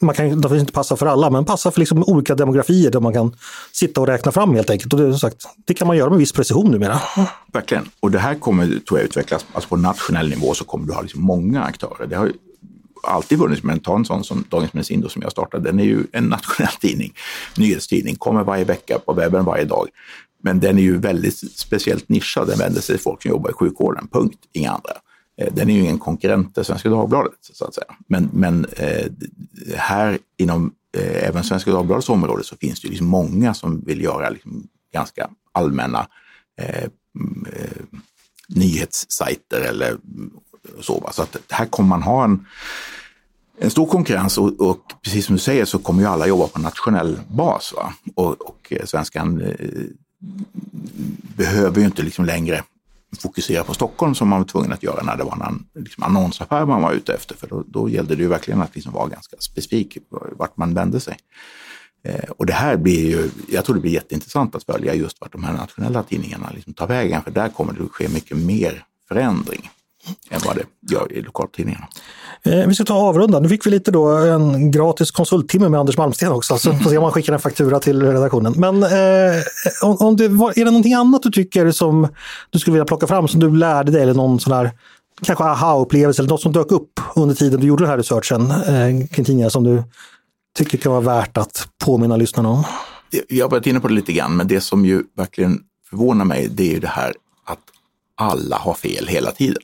[0.00, 3.12] man kan naturligtvis inte passa för alla, men passar för liksom olika demografier där man
[3.12, 3.36] kan
[3.72, 4.92] sitta och räkna fram helt enkelt.
[4.92, 7.00] Och det, sagt, det kan man göra med viss precision numera.
[7.52, 10.92] Verkligen, och det här kommer tror jag utvecklas, alltså på nationell nivå så kommer du
[10.92, 12.06] ha liksom många aktörer.
[12.06, 12.32] Det har
[13.02, 15.84] alltid funnits, men ta en sån som Dagens Medicin då, som jag startade, den är
[15.84, 17.14] ju en nationell tidning,
[17.56, 19.88] nyhetstidning, kommer varje vecka på webben varje dag.
[20.42, 23.52] Men den är ju väldigt speciellt nischad, den vänder sig till folk som jobbar i
[23.52, 24.92] sjukvården, punkt, inga andra.
[25.40, 27.94] Eh, den är ju ingen konkurrent till Svenska Dagbladet, så att säga.
[28.06, 29.06] Men, men eh,
[29.76, 34.28] här inom eh, även Svenska Dagbladets område så finns det liksom många som vill göra
[34.30, 36.08] liksom ganska allmänna
[36.60, 37.46] eh, mm,
[38.48, 39.98] nyhetssajter eller
[40.84, 41.00] så.
[41.00, 41.12] Va?
[41.12, 42.46] Så att här kommer man ha en,
[43.58, 46.58] en stor konkurrens och, och, precis som du säger så kommer ju alla jobba på
[46.58, 47.72] nationell bas.
[47.76, 47.92] Va?
[48.14, 49.54] Och, och eh, svenskan eh,
[51.36, 52.62] behöver ju inte liksom längre
[53.18, 56.66] fokusera på Stockholm som man var tvungen att göra när det var en liksom, annonsaffär
[56.66, 57.34] man var ute efter.
[57.36, 61.00] För då, då gällde det ju verkligen att liksom vara ganska specifik vart man vände
[61.00, 61.16] sig.
[62.04, 65.32] Eh, och det här blir ju, jag tror det blir jätteintressant att följa just vart
[65.32, 68.84] de här nationella tidningarna liksom tar vägen, för där kommer det att ske mycket mer
[69.08, 69.70] förändring
[70.30, 71.88] än vad det gör i lokaltidningarna.
[72.42, 73.40] Eh, vi ska ta avrunda.
[73.40, 76.96] Nu fick vi lite då en gratis konsulttimme med Anders Malmsten också, så får se
[76.96, 78.54] om man skickar en faktura till redaktionen.
[78.56, 79.42] Men eh,
[79.82, 82.08] om, om det, är det någonting annat du tycker som
[82.50, 84.70] du skulle vilja plocka fram som du lärde dig eller någon sån där
[85.22, 89.08] kanske aha-upplevelse eller något som dök upp under tiden du gjorde den här researchen eh,
[89.08, 89.82] kring tidningar som du
[90.58, 92.64] tycker kan vara värt att påminna lyssnarna om?
[93.28, 96.48] Jag har varit inne på det lite grann, men det som ju verkligen förvånar mig,
[96.50, 97.12] det är ju det här
[97.46, 97.58] att
[98.18, 99.62] alla har fel hela tiden.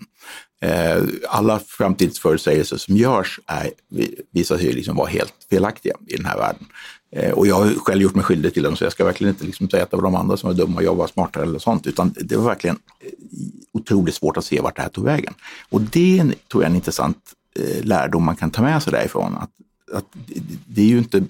[0.60, 3.70] Eh, alla framtidsförutsägelser som görs är,
[4.30, 6.66] visar sig liksom vara helt felaktiga i den här världen.
[7.12, 9.44] Eh, och jag har själv gjort mig skyldig till dem, så jag ska verkligen inte
[9.44, 11.58] liksom säga att det var de andra som var dumma och jag var smartare eller
[11.58, 13.10] sånt, utan det var verkligen eh,
[13.72, 15.34] otroligt svårt att se vart det här tog vägen.
[15.68, 17.18] Och det tror jag är en intressant
[17.82, 19.36] lärdom man kan ta med sig därifrån.
[19.36, 19.50] Att,
[19.92, 20.04] att
[20.66, 21.24] det är ju inte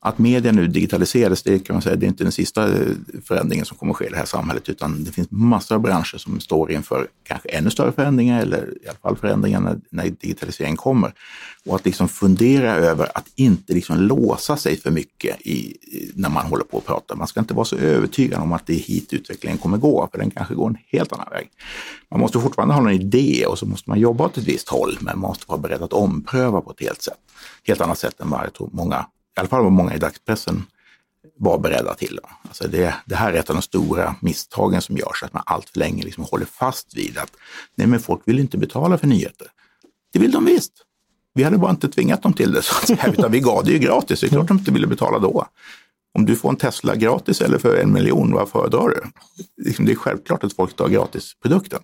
[0.00, 2.86] att media nu digitaliseras, det kan man säga, det är inte den sista eh,
[3.24, 6.18] förändringen som kommer att ske i det här samhället, utan det finns massor av branscher
[6.18, 10.76] som står inför kanske ännu större förändringar eller i alla fall förändringar när, när digitaliseringen
[10.76, 11.12] kommer.
[11.66, 15.76] Och att liksom fundera över att inte liksom låsa sig för mycket i,
[16.14, 17.14] när man håller på att prata.
[17.16, 20.18] Man ska inte vara så övertygad om att det är hit utvecklingen kommer gå, för
[20.18, 21.48] den kanske går en helt annan väg.
[22.10, 24.96] Man måste fortfarande ha en idé och så måste man jobba åt ett visst håll,
[25.00, 27.18] men man måste vara beredd att ompröva på ett helt sätt.
[27.64, 29.06] Helt annat sätt än vad jag tror många
[29.38, 30.62] i alla fall vad många i dagspressen
[31.38, 32.20] var beredda till.
[32.48, 35.68] Alltså det, det, här är ett av de stora misstagen som görs, att man allt
[35.68, 37.30] för länge liksom håller fast vid att
[37.74, 39.46] nej men folk vill inte betala för nyheter.
[40.12, 40.72] Det vill de visst.
[41.34, 43.72] Vi hade bara inte tvingat dem till det, så att säga, utan vi gav det
[43.72, 44.20] ju gratis.
[44.20, 45.46] Det är klart de inte ville betala då.
[46.14, 49.02] Om du får en Tesla gratis eller för en miljon, vad föredrar du?
[49.64, 51.80] Liksom, det är självklart att folk tar gratisprodukten.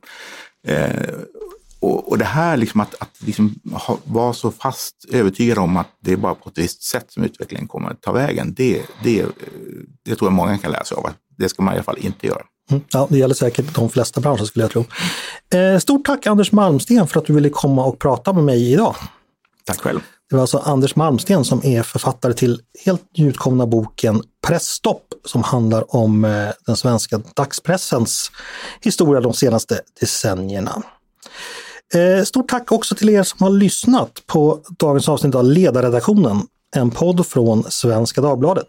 [0.66, 1.14] Eh,
[1.84, 5.88] och, och det här liksom att, att liksom ha, vara så fast övertygad om att
[6.00, 9.26] det är bara på ett visst sätt som utvecklingen kommer att ta vägen, det, det,
[10.04, 11.10] det tror jag många kan lära sig av.
[11.38, 12.42] Det ska man i alla fall inte göra.
[12.70, 14.84] Mm, ja, det gäller säkert de flesta branscher skulle jag tro.
[15.54, 18.96] Eh, stort tack Anders Malmsten för att du ville komma och prata med mig idag.
[19.64, 20.00] Tack själv.
[20.30, 25.96] Det var alltså Anders Malmsten som är författare till helt nyutkomna boken Pressstopp som handlar
[25.96, 28.30] om eh, den svenska dagspressens
[28.80, 30.82] historia de senaste decennierna.
[31.94, 36.40] Eh, stort tack också till er som har lyssnat på dagens avsnitt av Ledarredaktionen,
[36.76, 38.68] en podd från Svenska Dagbladet.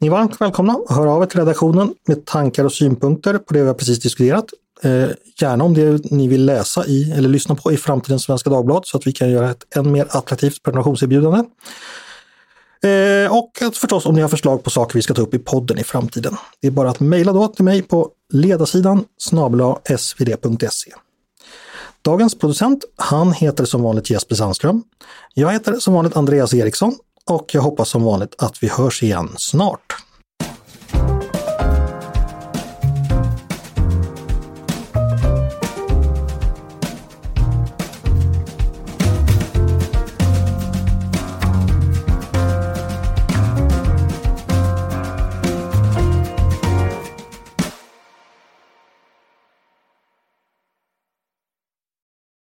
[0.00, 3.54] Ni är varmt välkomna att höra av er till redaktionen med tankar och synpunkter på
[3.54, 4.44] det vi har precis diskuterat.
[4.82, 5.08] Eh,
[5.40, 8.96] gärna om det ni vill läsa i eller lyssna på i framtidens Svenska Dagblad så
[8.96, 11.44] att vi kan göra ett än mer attraktivt prenumerationserbjudande.
[12.82, 15.78] Eh, och förstås om ni har förslag på saker vi ska ta upp i podden
[15.78, 16.36] i framtiden.
[16.60, 20.92] Det är bara att mejla då till mig på ledarsidan snabla svd.se.
[22.02, 24.82] Dagens producent, han heter som vanligt Jesper Sandström.
[25.34, 26.94] Jag heter som vanligt Andreas Eriksson
[27.26, 29.96] och jag hoppas som vanligt att vi hörs igen snart.